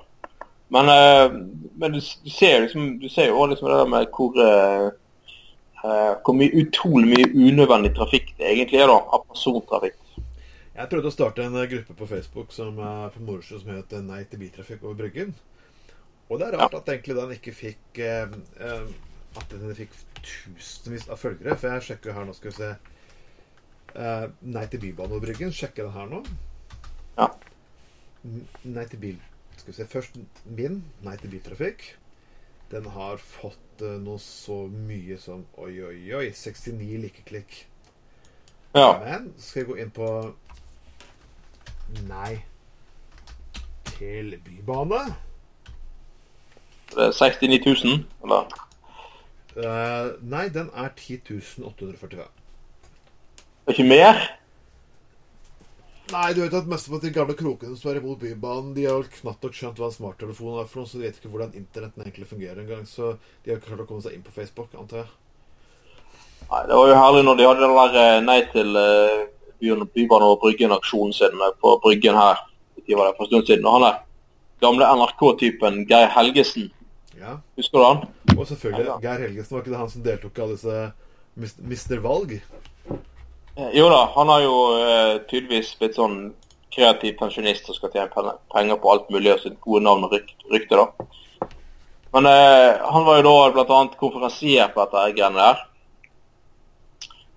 Men, 0.74 0.89
eh, 0.89 1.38
men 1.78 1.93
du, 1.93 2.00
du 2.00 2.30
ser 2.32 2.54
jo 2.56 2.65
liksom 2.65 2.84
Du 3.00 3.10
ser 3.12 3.28
jo 3.28 3.39
også 3.41 3.50
liksom 3.52 3.67
det 3.67 3.80
der 3.82 3.89
med 3.91 4.13
hvor 4.15 4.38
eh, 4.39 4.86
eh, 5.84 6.13
Hvor 6.24 6.38
mye 6.39 6.62
utrolig 6.62 7.10
mye 7.10 7.28
unødvendig 7.50 7.91
trafikk 7.97 8.32
det 8.38 8.47
egentlig 8.54 8.80
er, 8.80 8.88
da, 8.88 8.95
av 8.97 9.26
persontrafikk. 9.28 9.97
Jeg 10.71 10.89
prøvde 10.89 11.12
å 11.12 11.13
starte 11.13 11.43
en 11.43 11.58
gruppe 11.76 11.93
på 11.93 12.08
Facebook 12.08 12.54
som 12.56 12.78
på 12.80 13.26
moro 13.28 13.43
som 13.43 13.74
het 13.76 13.91
Nei 14.00 14.24
til 14.24 14.39
biltrafikk 14.39 14.86
over 14.88 14.95
Bryggen. 15.04 15.36
Og 16.32 16.39
det 16.39 16.48
er 16.48 16.58
rart 16.62 16.76
at 16.78 16.89
egentlig 16.94 17.17
den 17.17 17.34
ikke 17.36 17.52
fikk 17.52 18.00
eh, 18.00 18.36
eh, 18.63 18.91
At 19.39 19.52
den 19.52 19.76
fikk 19.76 19.96
tusenvis 20.24 21.10
av 21.12 21.20
følgere. 21.20 21.58
For 21.60 21.76
jeg 21.76 21.88
sjekker 21.89 22.15
her 22.15 22.28
nå, 22.28 22.36
skal 22.38 22.52
vi 22.52 22.58
se 22.60 22.70
eh, 24.00 24.28
Nei 24.56 24.63
til 24.72 24.84
bybane 24.86 25.12
over 25.17 25.26
Bryggen. 25.26 25.52
Sjekker 25.56 25.89
den 25.89 25.96
her 25.98 26.08
nå. 26.12 26.22
Ja. 27.17 27.28
Nei 28.63 28.86
til 28.88 29.02
bil 29.02 29.17
Skal 29.58 29.74
vi 29.74 29.76
se 29.82 29.88
Først 29.91 30.22
min. 30.46 30.80
Nei 31.04 31.17
til 31.20 31.34
biltrafikk. 31.34 31.84
Den 32.72 32.88
har 32.96 33.20
fått 33.20 33.84
eh, 33.84 33.98
noe 34.00 34.22
så 34.24 34.62
mye 34.72 35.17
som 35.20 35.44
Oi, 35.60 35.74
oi, 35.84 35.98
oi. 36.15 36.30
69 36.32 37.02
likeklikk. 37.08 37.58
Ja. 38.78 38.94
Men 39.04 39.34
skal 39.36 39.65
jeg 39.65 39.70
gå 39.74 39.76
inn 39.84 39.91
på 39.91 40.08
Nei 42.08 42.39
til 43.98 44.38
bybane. 44.46 45.02
Det 46.92 47.08
er 47.08 47.16
69 47.16 47.84
000, 47.86 48.04
eller? 48.26 48.60
Uh, 49.56 50.12
nei, 50.24 50.46
den 50.54 50.70
er 50.76 50.92
10.845. 50.96 52.22
Det 52.22 53.68
er 53.68 53.76
ikke 53.76 53.88
mer? 53.88 54.22
Nei, 56.12 56.34
du 56.36 56.42
vet 56.42 56.56
at 56.58 56.68
mesteparten 56.68 57.08
av 57.08 57.08
de 57.08 57.16
gamle 57.16 57.36
krokene 57.40 57.78
som 57.80 57.92
er 57.92 58.02
imot 58.02 58.20
Bybanen, 58.20 58.74
de 58.76 58.84
har 58.88 58.98
vel 59.00 59.12
knapt 59.14 59.46
nok 59.46 59.56
skjønt 59.56 59.78
hva 59.80 59.88
en 59.88 59.96
smarttelefon 59.96 60.60
er 60.60 60.68
for 60.68 60.82
noe, 60.82 60.90
så 60.92 61.00
de 61.00 61.06
vet 61.06 61.20
ikke 61.20 61.32
hvordan 61.32 61.56
internetten 61.56 62.04
egentlig 62.04 62.28
fungerer 62.28 62.64
engang. 62.64 62.84
Så 62.90 63.14
de 63.44 63.52
har 63.52 63.60
ikke 63.60 63.72
klart 63.72 63.86
å 63.86 63.90
komme 63.90 64.04
seg 64.04 64.18
inn 64.18 64.26
på 64.26 64.36
Facebook, 64.36 64.74
antar 64.76 65.06
jeg. 65.06 65.12
Nei, 66.50 66.64
Det 66.68 66.80
var 66.80 66.90
jo 66.90 67.00
herlig 67.00 67.24
når 67.28 67.40
de 67.40 67.48
hadde 67.48 67.64
den 67.64 67.78
der 67.80 68.00
eh, 68.02 68.24
nei 68.28 68.40
til 68.52 68.76
uh, 68.76 69.22
Bybanen 69.62 69.92
Bybane 69.94 70.28
over 70.28 70.42
Bryggen-aksjonen 70.42 71.16
sin 71.16 71.46
eh, 71.48 71.56
på 71.64 71.78
Bryggen 71.86 72.20
her 72.20 72.42
de 72.82 72.98
var 72.98 73.08
der 73.08 73.16
for 73.16 73.24
en 73.24 73.32
stund 73.32 73.48
siden. 73.48 73.66
Og 73.66 73.74
han 73.78 73.86
der 73.88 74.00
gamle 74.62 74.88
NRK-typen 74.98 75.86
Geir 75.88 76.10
Helgesen, 76.12 76.72
Ja. 77.19 77.38
husker 77.58 77.78
du 77.78 77.84
han? 77.86 78.04
Og 78.38 78.47
selvfølgelig. 78.47 78.93
Geir 79.04 79.19
Helgesen, 79.26 79.56
var 79.56 79.62
ikke 79.63 79.74
det 79.74 79.82
han 79.82 79.89
som 79.91 80.04
deltok 80.06 80.38
i 80.38 80.41
alle 80.45 80.56
disse 80.58 81.58
Mister. 81.67 82.00
Valg? 82.04 82.32
Eh, 83.56 83.71
Jo 83.76 83.89
da, 83.91 84.06
han 84.15 84.30
har 84.32 84.41
jo 84.45 84.56
eh, 84.80 85.17
tydeligvis 85.30 85.74
blitt 85.80 85.97
sånn 86.00 86.34
kreativ 86.71 87.17
pensjonist 87.19 87.65
som 87.67 87.76
skal 87.76 87.91
tjene 87.91 88.36
penger 88.54 88.80
på 88.80 88.91
alt 88.93 89.10
mulig 89.12 89.34
og 89.34 89.41
sitt 89.43 89.58
gode 89.63 89.84
navn 89.84 90.06
og 90.08 90.13
ryk- 90.15 90.45
rykte, 90.54 90.80
da. 90.80 91.50
Men 92.15 92.28
eh, 92.28 92.80
han 92.91 93.06
var 93.08 93.19
jo 93.21 93.34
da 93.56 93.65
annet 93.80 93.97
konferansier 94.00 94.71
på 94.74 94.84
dette 94.86 95.04
greiene 95.17 95.39
der. 95.39 95.62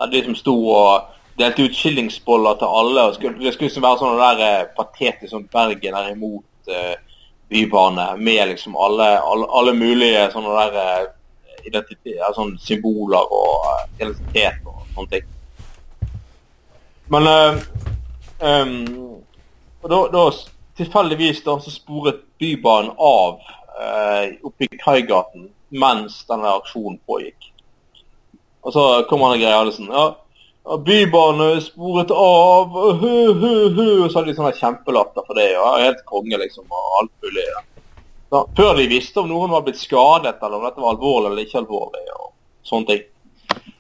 Der 0.01 0.11
de 0.11 0.23
som 0.27 0.35
sto 0.39 0.55
og 0.75 1.11
delte 1.39 1.67
ut 1.67 1.75
skillingsboller 1.75 2.59
til 2.59 2.67
alle. 2.79 3.09
og 3.09 3.15
skulle, 3.15 3.39
Det 3.43 3.55
skulle 3.55 3.69
liksom 3.71 3.83
være 3.87 4.01
sånn 4.03 4.23
der 4.23 4.43
eh, 4.47 4.65
patetisk 4.79 5.31
sånn 5.35 5.49
Bergen 5.53 5.95
er 5.99 6.13
imot 6.15 6.71
eh, 6.71 6.95
bybane 7.55 8.17
med 8.17 8.49
liksom 8.49 8.77
alle, 8.77 9.21
alle, 9.23 9.47
alle 9.49 9.75
mulige 9.79 10.27
sånne 10.33 10.55
der 10.75 10.79
eh, 10.81 11.61
identitet, 11.69 12.23
sånn 12.35 12.57
symboler 12.59 13.31
og 13.31 13.69
eh, 13.71 13.85
identitet 14.01 14.67
og 14.67 14.83
sånne 14.97 15.13
ting. 15.13 15.31
Men 17.15 17.29
em, 18.43 18.75
og 19.85 19.91
da, 19.93 20.01
da 20.11 20.25
tilfeldigvis 20.81 21.45
da, 21.47 21.59
så 21.63 21.71
sporet 21.71 22.25
Bybanen 22.43 22.91
av 22.99 23.39
eh, 23.79 24.35
oppe 24.43 24.67
i 24.67 24.81
Kaigaten 24.81 25.47
mens 25.75 26.23
denne 26.27 26.57
aksjonen 26.59 26.99
pågikk. 27.07 27.53
Og 28.65 28.75
så 28.75 28.85
kom 29.07 29.23
han 29.23 29.37
og 29.37 29.43
greia 29.45 29.63
liksom 29.69 29.93
ja, 29.93 30.05
ja, 30.05 30.24
Bybane 30.65 31.61
sporet 31.61 32.11
av, 32.11 32.73
hu, 32.73 33.17
hu, 33.37 33.55
hu, 33.77 33.89
så 34.09 34.19
hadde 34.19 34.31
de 34.31 34.37
sånne 34.39 34.55
kjempelatter 34.57 35.27
for 35.27 35.37
det. 35.37 35.51
og 35.61 35.81
Helt 35.83 36.05
konge, 36.09 36.39
liksom, 36.41 36.65
og 36.73 37.01
alt 37.03 37.13
mulig. 37.25 37.45
Ja. 37.51 37.65
Så, 38.33 38.45
før 38.57 38.73
de 38.79 38.87
visste 38.91 39.21
om 39.21 39.29
noen 39.29 39.53
var 39.53 39.67
blitt 39.67 39.79
skadet, 39.79 40.39
eller 40.41 40.57
om 40.57 40.65
dette 40.65 40.81
var 40.81 40.97
alvorlig 40.97 41.31
eller 41.31 41.45
ikke 41.45 41.61
alvorlig. 41.61 42.07
og 42.17 42.31
sånne 42.65 42.87
ting. 42.89 43.03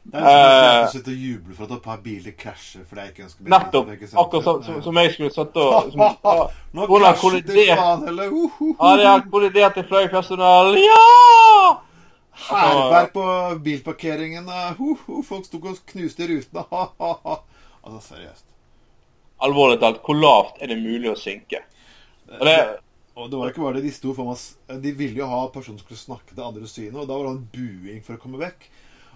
Det 0.05 0.21
er 0.21 0.27
Eh, 0.29 0.85
at 0.85 0.95
jeg 0.95 1.03
og 1.07 1.23
jubler 1.27 1.55
for 1.57 1.65
at 1.65 1.71
et 1.73 1.83
par 1.83 1.97
biler 2.05 2.35
krasjer 2.39 2.83
fordi 2.89 3.01
jeg 3.01 3.11
ikke 3.11 3.23
ønsker 3.25 3.49
Nettopp. 3.51 3.89
ikke 3.93 4.07
sant? 4.07 4.21
Akkurat 4.21 4.45
som, 4.45 4.63
som, 4.63 4.83
som 4.83 4.99
jeg 5.01 5.13
skulle 5.15 5.31
satt 5.33 5.57
og 5.57 5.89
som, 5.93 6.01
ja, 6.05 6.35
Nå 6.77 6.87
krasjet 6.87 7.49
de 7.49 7.65
faen 7.73 8.05
heller! 8.07 8.29
Uh, 8.29 8.45
uh, 8.45 8.61
uh. 8.61 8.77
Ja, 8.79 8.97
de 9.01 9.09
har 9.09 9.25
kollidert 9.33 9.81
i 9.81 9.87
fløypersonell. 9.89 10.77
Ja! 10.85 11.01
Hærverk 12.35 13.13
på 13.15 13.25
bilparkeringen. 13.65 14.49
uh, 14.49 14.81
uh, 14.81 15.23
folk 15.25 15.47
sto 15.47 15.61
og 15.63 15.79
knuste 15.93 16.29
rutene. 16.31 16.65
Altså, 17.85 18.01
seriøst. 18.15 18.47
Alvorlig 19.45 19.81
talt, 19.83 20.01
hvor 20.07 20.17
lavt 20.17 20.63
er 20.63 20.71
det 20.73 20.79
mulig 20.81 21.11
å 21.11 21.19
synke? 21.19 21.61
Og 22.39 22.47
det, 22.49 22.57
Og 23.15 23.31
det 23.31 23.39
var 23.39 23.51
ikke 23.51 23.63
bare 23.63 23.77
det, 23.79 23.85
de 23.85 23.93
sto 23.95 24.15
for 24.17 24.31
meg 24.31 24.81
De 24.83 24.93
ville 24.97 25.21
jo 25.21 25.29
ha 25.29 25.43
personer 25.53 25.79
som 25.79 25.85
skulle 25.85 26.01
snakke 26.01 26.35
det 26.35 26.47
andre 26.47 26.71
synet, 26.71 26.97
og 27.03 27.11
da 27.11 27.19
var 27.19 27.29
det 27.29 27.35
en 27.35 27.45
buing 27.53 28.01
for 28.07 28.17
å 28.17 28.23
komme 28.23 28.41
vekk. 28.41 28.67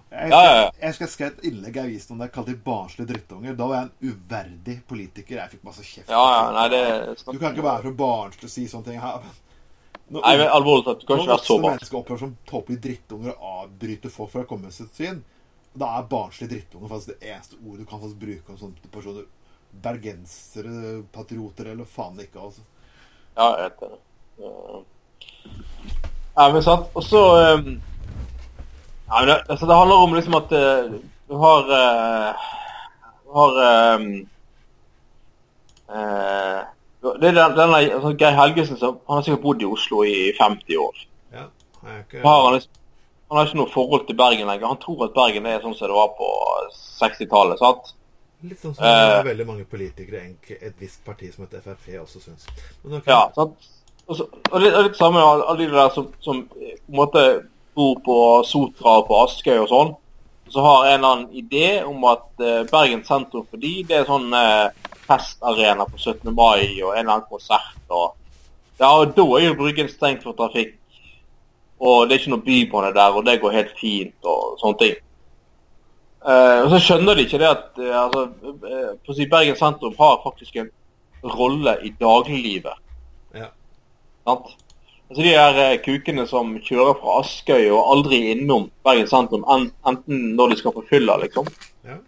Jeg, 0.09 0.31
Ja, 0.33 0.39
ja, 0.45 0.53
ja. 0.57 0.69
jeg 0.81 0.97
skal 0.97 1.11
skrive 1.13 1.35
et 1.35 1.49
innlegg 1.51 1.77
i 1.77 1.83
avisen 1.83 2.15
om 2.15 2.21
det 2.21 2.29
jeg 2.29 2.35
kalte 2.37 2.55
de 2.55 2.63
barnslige 2.65 3.11
drittunger. 3.11 3.57
Da 3.57 3.67
var 3.69 3.81
jeg 3.81 3.89
en 3.89 4.13
uverdig 4.13 4.77
politiker. 4.89 5.41
Jeg 5.41 5.53
fikk 5.57 5.67
masse 5.69 5.85
kjeft. 5.85 6.09
nei, 6.57 6.69
det 6.73 6.85
Du 7.27 7.37
kan 7.37 7.53
ikke 7.53 7.67
være 7.67 7.89
så 7.89 7.93
barnslig 7.99 8.49
og 8.49 8.55
si 8.55 8.65
sånne 8.71 8.89
ting 8.89 9.03
her. 9.03 9.29
Nei, 10.09 10.37
men 10.41 10.49
alvorlig 10.49 10.87
talt, 10.87 11.03
du 11.03 11.07
kan 11.07 11.21
ikke 11.21 11.35
være 11.35 11.45
så 11.45 11.57
barnslig. 11.57 11.63
barn. 11.63 11.75
mennesker 11.77 11.99
oppfører 11.99 12.21
som 12.23 12.37
tåpelige 12.49 12.83
drittunger 12.87 13.35
og 13.35 13.65
avbryter 13.65 14.13
folk 14.13 14.31
fra 14.33 14.45
å 14.47 14.49
komme 14.49 14.71
med 14.71 14.77
sitt 14.77 14.95
syn, 14.97 15.19
da 15.79 15.91
er 15.99 16.07
barnslig 16.09 16.49
drittunger 16.53 16.93
faktisk 16.93 17.13
det 17.13 17.33
eneste 17.33 17.59
ordet 17.61 17.83
du 17.83 17.91
kan 17.91 18.01
faktisk 18.01 18.23
bruke 18.23 18.55
om 18.55 18.61
sånne 18.63 18.93
personer. 18.95 19.27
Bergensere, 19.85 21.03
patrioter 21.13 21.69
eller 21.75 21.85
faen 21.85 22.17
ikke, 22.25 22.41
altså. 22.41 22.65
Ja, 23.37 23.51
jeg 23.53 23.67
vet 23.67 23.83
det. 23.83 23.99
Ja. 24.41 24.81
Nei, 26.39 26.47
men 26.55 26.65
sant. 26.65 26.89
Og 26.97 27.05
så 27.05 27.21
um, 27.37 27.69
Nei, 29.09 29.21
men 29.21 29.29
det, 29.29 29.37
altså, 29.49 29.67
det 29.69 29.77
handler 29.77 30.07
om 30.07 30.17
liksom 30.17 30.39
at 30.39 30.57
uh, 30.57 30.97
du 31.29 31.37
har 31.43 31.71
uh, 31.73 32.49
Du 33.25 33.37
har 33.37 33.61
um, 33.99 34.09
eh, 35.89 36.61
det 37.21 37.31
er 37.31 37.37
den, 37.37 37.55
denne, 37.57 37.79
altså, 37.97 38.15
Geir 38.21 38.37
Helgesen 38.37 38.81
han 38.81 38.99
har 39.09 39.23
sikkert 39.27 39.45
bodd 39.45 39.63
i 39.63 39.69
Oslo 39.69 40.03
i 40.05 40.17
50 40.39 40.83
år. 40.83 41.05
Ja, 41.35 41.47
ikke... 42.01 42.21
han, 42.21 42.27
har 42.29 42.45
han, 42.45 42.57
liksom, 42.59 42.73
har 43.31 43.47
ikke 43.47 43.61
noe 43.61 43.73
forhold 43.73 44.07
til 44.09 44.19
Bergen 44.19 44.51
lenger. 44.51 44.73
Han 44.73 44.83
tror 44.83 45.07
at 45.09 45.17
Bergen 45.17 45.47
er 45.47 45.63
sånn 45.65 45.77
som 45.79 45.91
det 45.91 45.97
var 45.99 46.13
på 46.19 46.29
60-tallet. 47.01 47.63
sant? 47.63 47.95
Litt 48.47 48.61
sånn 48.63 48.75
som 48.77 48.87
Eh. 48.87 49.25
veldig 49.27 49.47
mange 49.47 49.65
politikere 49.67 50.23
i 50.23 50.59
et 50.61 50.75
visst 50.79 51.05
parti 51.05 51.33
som 51.35 51.45
heter 51.45 51.65
Frp 51.65 52.03
også 52.03 52.21
syns. 52.23 52.47
Okay. 52.85 53.11
Ja, 53.11 53.25
sant? 53.35 53.71
Og, 54.07 54.17
så, 54.17 54.29
og 54.51 54.61
det 54.63 54.71
er 54.73 54.87
litt 54.87 54.97
samme 54.97 55.21
med 55.21 55.45
alle 55.45 55.65
de 55.67 55.73
der 55.75 55.91
som, 55.95 56.13
som 56.25 56.45
eh, 56.57 56.77
på 56.79 56.93
en 56.93 57.01
måte 57.01 57.25
bor 57.75 57.99
på 58.05 58.19
Sotra 58.47 59.01
og 59.01 59.09
på 59.11 59.19
Askøy 59.25 59.59
og 59.59 59.73
sånn. 59.73 59.91
Så 60.49 60.63
har 60.65 60.87
en 60.87 60.95
eller 60.95 61.09
annen 61.09 61.35
idé 61.37 61.83
om 61.85 62.07
at 62.09 62.29
eh, 62.41 62.63
Bergen 62.71 63.03
sentrum 63.05 63.45
for 63.51 63.61
de, 63.61 63.75
det 63.89 63.99
er 63.99 64.09
sånn 64.09 64.33
eh, 64.33 64.88
festarena 65.09 65.87
på 65.89 65.99
17. 65.99 66.35
mai 66.35 66.83
og 66.83 66.93
en 66.93 67.01
eller 67.01 67.15
annen 67.17 67.31
konsert. 67.31 67.83
og 67.89 68.15
ja, 68.79 68.93
og 68.93 69.17
Da 69.17 69.23
er 69.23 69.49
jo 69.49 69.59
Bryggen 69.59 69.89
stengt 69.89 70.23
for 70.23 70.37
trafikk. 70.39 70.77
Og 71.81 72.09
det 72.09 72.15
er 72.15 72.21
ikke 72.21 72.35
noe 72.35 72.47
bybane 72.47 72.95
der, 72.95 73.15
og 73.15 73.27
det 73.27 73.41
går 73.41 73.55
helt 73.55 73.75
fint 73.79 74.27
og 74.27 74.59
sånne 74.59 74.79
ting. 74.79 74.97
Eh, 76.27 76.61
og 76.65 76.73
så 76.73 76.81
skjønner 76.83 77.15
de 77.15 77.25
ikke 77.27 77.39
det 77.39 77.47
at 77.47 77.79
eh, 77.79 77.95
altså, 77.95 78.25
eh, 78.67 78.89
på 78.99 79.13
å 79.13 79.15
si 79.15 79.29
Bergen 79.31 79.57
sentrum 79.57 79.95
har 79.99 80.19
faktisk 80.25 80.57
en 80.59 80.73
rolle 81.23 81.77
i 81.87 81.93
dagliglivet. 82.01 82.83
Ja. 83.39 83.53
Sant? 84.27 84.51
Altså 85.09 85.23
De 85.23 85.31
her 85.31 85.61
eh, 85.63 85.79
kukene 85.85 86.27
som 86.29 86.51
kjører 86.67 86.99
fra 86.99 87.21
Askøy 87.23 87.71
og 87.71 87.93
aldri 87.95 88.21
innom 88.33 88.67
Bergen 88.85 89.07
sentrum, 89.11 89.47
en, 89.47 89.71
enten 89.87 90.35
når 90.35 90.53
de 90.53 90.61
skal 90.61 90.75
på 90.75 90.85
fylla, 90.91 91.17
liksom. 91.23 91.47
Ja. 91.87 92.01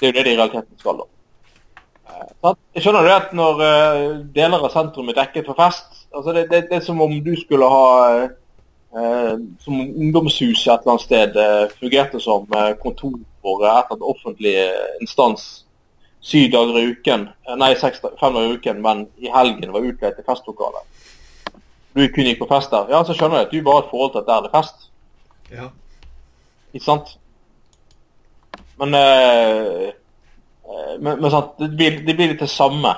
Det 0.00 0.08
er 0.08 0.12
jo 0.12 0.18
det 0.18 0.26
de 0.26 0.34
i 0.34 0.40
realiteten 0.40 0.82
skal, 0.82 0.98
da. 1.04 1.21
Eh? 2.12 2.54
Jeg 2.74 2.84
skjønner 2.84 3.08
det 3.08 3.16
at 3.16 3.34
når 3.36 3.64
eh, 3.66 4.06
deler 4.36 4.62
av 4.62 4.72
sentrum 4.74 5.10
er 5.10 5.18
dekket 5.18 5.48
for 5.48 5.58
fest 5.58 6.06
altså 6.12 6.36
det, 6.36 6.46
det, 6.50 6.66
det 6.70 6.78
er 6.78 6.86
som 6.86 7.00
om 7.00 7.12
du 7.24 7.32
skulle 7.40 7.68
ha 7.68 7.88
eh, 8.22 9.36
Som 9.64 9.80
om 9.80 9.92
ungdomshuset 10.04 10.68
et 10.68 10.82
eller 10.82 10.94
annet 10.94 11.06
sted 11.06 11.36
eh, 11.40 11.74
fungerte 11.80 12.20
som 12.20 12.48
eh, 12.58 12.72
kontor 12.82 13.18
for 13.42 13.64
et 13.64 13.70
eller 13.70 13.94
annet 13.96 14.08
offentlig 14.14 14.56
instans 15.00 15.64
syv 16.22 16.50
dager 16.52 16.78
i 16.78 16.84
uken, 16.94 17.28
eh, 17.48 17.56
nei 17.58 17.72
seks, 17.78 18.00
fem 18.20 18.36
dager 18.36 18.52
i 18.52 18.58
uken, 18.58 18.82
men 18.82 19.06
i 19.18 19.30
helgen 19.34 19.72
var 19.74 19.86
utleid 19.88 20.14
til 20.16 20.26
festlokale. 20.26 20.84
Du 21.92 22.04
kun 22.08 22.28
gikk 22.28 22.38
på 22.40 22.48
fest 22.48 22.70
der. 22.72 22.92
Ja, 22.94 23.02
så 23.04 23.16
skjønner 23.16 23.42
jeg 23.42 23.48
at 23.48 23.52
du 23.52 23.64
bare 23.66 23.80
har 23.80 23.86
et 23.86 23.90
forhold 23.90 24.12
til 24.12 24.22
at 24.22 24.28
der 24.28 24.36
er 24.38 24.46
det 24.46 24.54
fest. 24.54 24.88
ja. 25.50 25.70
Ikke 26.72 26.84
sant? 26.84 27.18
Men, 28.80 28.94
eh, 28.94 29.88
eh, 29.88 29.92
men, 30.98 31.16
men 31.20 31.30
sant, 31.32 31.56
det, 31.58 31.72
blir, 31.76 31.98
det 32.06 32.14
blir 32.18 32.32
litt 32.32 32.42
det 32.42 32.50
samme. 32.50 32.94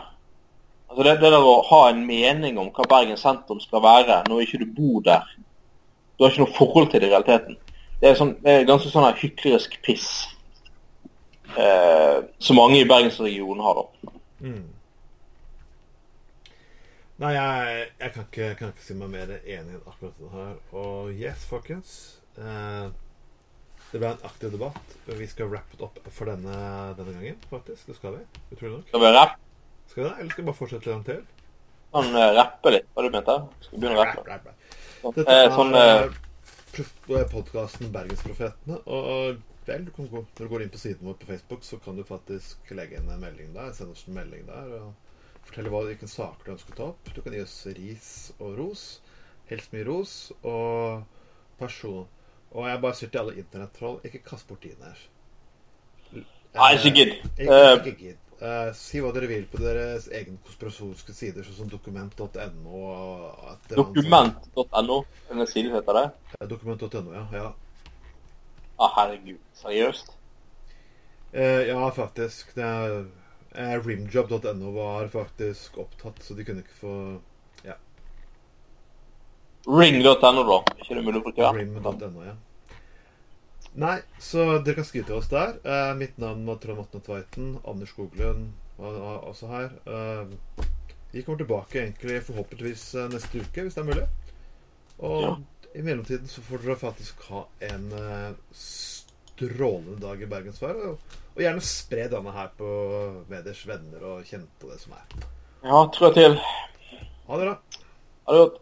Altså 0.90 1.06
det, 1.06 1.16
det 1.22 1.32
der 1.34 1.42
å 1.42 1.56
ha 1.70 1.80
en 1.90 2.04
mening 2.06 2.58
om 2.60 2.70
hva 2.74 2.86
Bergen 2.90 3.18
sentrum 3.18 3.60
skal 3.62 3.82
være 3.82 4.20
når 4.28 4.44
ikke 4.44 4.60
du 4.62 4.68
bor 4.76 5.00
der. 5.06 5.26
Du 6.14 6.24
har 6.24 6.30
ikke 6.30 6.44
noe 6.44 6.56
forhold 6.56 6.92
til 6.92 7.02
det 7.02 7.10
i 7.10 7.14
realiteten. 7.14 7.58
Det 8.00 8.10
er, 8.10 8.18
sånn, 8.18 8.36
det 8.44 8.52
er 8.52 8.68
ganske 8.68 8.92
sånn 8.92 9.08
hyklerisk 9.18 9.74
piss. 9.82 10.08
Eh, 11.54 12.18
som 12.42 12.58
mange 12.58 12.80
i 12.82 12.86
bergensregionen 12.88 13.62
har, 13.62 13.80
da. 13.80 14.14
Mm. 14.44 14.64
Nei, 17.22 17.30
jeg, 17.36 17.84
jeg 18.00 18.12
kan, 18.14 18.26
ikke, 18.26 18.48
kan 18.58 18.72
ikke 18.74 18.86
si 18.86 18.96
meg 18.98 19.12
mer 19.12 19.32
enig 19.38 19.76
enn 19.76 19.82
akkurat 19.86 20.16
det 20.18 20.30
her. 20.34 20.54
Og 20.74 21.12
yes, 21.14 21.44
folkens. 21.50 21.92
Eh, 22.38 22.86
det 23.94 24.00
ble 24.02 24.08
en 24.10 24.24
aktiv 24.26 24.50
debatt. 24.50 24.94
Vi 25.06 25.26
skal 25.30 25.46
wrap 25.52 25.74
it 25.76 25.82
opp 25.86 26.00
for 26.10 26.26
denne, 26.26 26.54
denne 26.98 27.12
gangen, 27.14 27.36
faktisk. 27.46 27.86
Det 27.86 27.94
skal 27.94 28.16
vi. 28.16 28.24
Utrolig 28.50 28.72
nok. 28.72 28.88
Skal 28.90 29.02
vi 29.04 29.12
rappe? 29.14 29.38
Skal 29.86 30.02
vi 30.02 30.08
det, 30.08 30.14
eller 30.18 30.32
skal 30.32 30.42
vi 30.42 30.46
bare 30.48 30.58
fortsette 30.58 30.90
litt 30.90 31.04
til? 31.06 31.20
Sånn 31.94 32.18
eh, 32.18 32.30
rappe 32.34 32.72
litt, 32.74 32.88
hva 32.90 33.04
du 33.04 33.14
mente? 33.14 33.36
Skal 33.62 33.76
vi 33.76 33.82
begynne 33.84 34.00
å 34.00 34.00
rappe? 34.00 34.24
Rapp, 34.26 34.48
rapp, 34.48 34.64
rapp. 35.04 35.14
Dette 35.20 35.36
er 35.44 35.54
sånn 35.54 35.78
eh, 35.78 37.20
er 37.20 37.28
podkasten 37.30 37.92
Bergensprofetene. 37.94 38.80
Og 38.90 39.38
vel, 39.68 39.86
du 39.86 39.92
kan 39.94 40.10
gå, 40.10 40.24
når 40.24 40.42
du 40.42 40.52
går 40.56 40.64
inn 40.64 40.74
på 40.74 40.82
siden 40.82 41.06
vår 41.06 41.20
på 41.20 41.30
Facebook, 41.30 41.62
så 41.68 41.78
kan 41.84 41.94
du 41.94 42.02
faktisk 42.08 42.74
legge 42.74 42.98
inn 42.98 43.14
en 43.14 43.22
melding 43.22 43.54
der. 43.54 43.70
Sende 43.78 43.94
oss 43.94 44.08
en 44.08 44.18
melding 44.18 44.42
der. 44.50 44.74
og 44.80 45.46
Fortelle 45.46 45.70
hva, 45.70 45.84
hvilke 45.86 46.10
saker 46.10 46.48
du 46.48 46.56
ønsker 46.56 46.74
å 46.74 46.80
ta 46.80 46.90
opp. 46.90 47.14
Du 47.14 47.22
kan 47.22 47.38
gi 47.38 47.46
oss 47.46 47.60
ris 47.78 48.10
og 48.40 48.58
ros. 48.58 48.84
Helst 49.52 49.70
mye 49.76 49.86
ros. 49.86 50.18
Og 50.42 51.06
person. 51.62 52.08
Og 52.54 52.68
jeg 52.68 52.80
bare 52.84 52.94
sier 52.94 53.10
til 53.10 53.22
alle 53.24 53.38
internettroll, 53.42 53.96
ikke 54.06 54.22
kast 54.26 54.46
bort 54.48 54.62
tiden 54.62 54.84
her. 54.86 55.00
Nei, 56.54 56.68
ikke 56.78 56.92
gidd. 56.94 57.16
Ikke, 57.34 57.56
Eh, 57.56 57.88
gidd. 57.98 58.20
Eh, 58.44 58.68
si 58.78 59.00
hva 59.02 59.10
dere 59.14 59.26
vil 59.30 59.44
på 59.50 59.58
deres 59.62 60.06
egen 60.10 60.38
konspirasjonske 60.46 61.14
sider, 61.14 61.46
sånn 61.46 61.64
som 61.64 61.70
dokument.no. 61.70 62.80
Dokument.no, 63.70 64.98
denne 65.30 65.46
siden 65.50 65.74
heter 65.74 65.98
det. 65.98 66.04
Eh, 66.38 66.46
Dokument.no, 66.50 67.14
ja. 67.14 67.24
ja. 67.32 67.52
Ah, 68.78 68.90
herregud, 69.00 69.38
seriøst? 69.58 70.14
Eh, 71.32 71.68
ja, 71.70 71.90
faktisk. 71.94 72.54
Det 72.54 72.70
eh, 73.54 73.76
Rimjob.no 73.82 74.74
var 74.74 75.08
faktisk 75.10 75.78
opptatt, 75.82 76.22
så 76.22 76.34
de 76.38 76.46
kunne 76.46 76.62
ikke 76.62 76.78
få 76.80 76.96
Ring.no, 79.66 80.42
da. 80.44 80.58
Ikke 80.82 80.94
det 80.98 81.04
mulig 81.06 81.20
å 81.22 81.24
bruke 81.24 81.52
Ring.no, 81.56 82.24
ja. 82.26 82.34
Nei, 83.80 83.96
så 84.22 84.44
dere 84.62 84.76
kan 84.78 84.86
skrive 84.86 85.08
til 85.08 85.16
oss 85.18 85.30
der. 85.32 85.56
Eh, 85.66 85.94
mitt 85.98 86.18
navn 86.22 86.44
var 86.46 86.60
Trond 86.62 86.84
Atne 86.84 87.00
Tveiten. 87.02 87.48
Anders 87.66 87.90
Skoglund 87.90 88.52
var 88.78 88.98
var 89.00 89.24
også 89.30 89.48
her. 89.50 89.72
Eh, 89.86 90.60
vi 91.14 91.22
kommer 91.22 91.40
tilbake 91.42 91.80
egentlig 91.80 92.20
forhåpentligvis 92.28 92.84
eh, 93.00 93.08
neste 93.10 93.42
uke, 93.42 93.64
hvis 93.66 93.74
det 93.74 93.82
er 93.82 93.88
mulig. 93.88 94.06
Og 95.00 95.22
Ja. 95.24 95.32
i 95.74 95.82
mellomtiden 95.82 96.28
så 96.30 96.42
får 96.46 96.62
dere 96.62 96.76
faktisk 96.78 97.24
ha 97.32 97.44
en 97.66 97.88
eh, 97.98 98.32
strålende 98.54 99.98
dag 100.02 100.22
i 100.22 100.26
bergensvær. 100.30 100.78
Og, 100.92 101.14
og 101.34 101.42
gjerne 101.42 101.64
spre 101.66 102.06
denne 102.12 102.34
her 102.36 102.52
på 102.58 102.68
deres 103.32 103.64
venner 103.66 104.04
og 104.12 104.28
kjente 104.28 104.68
og 104.68 104.70
det 104.76 104.80
som 104.84 104.94
er. 105.00 105.24
Ja, 105.64 105.80
trå 105.96 106.12
til. 106.14 106.38
Ha 107.26 107.40
det, 107.40 107.48
da. 107.50 107.56
Ha 108.28 108.36
det 108.36 108.44
godt. 108.44 108.60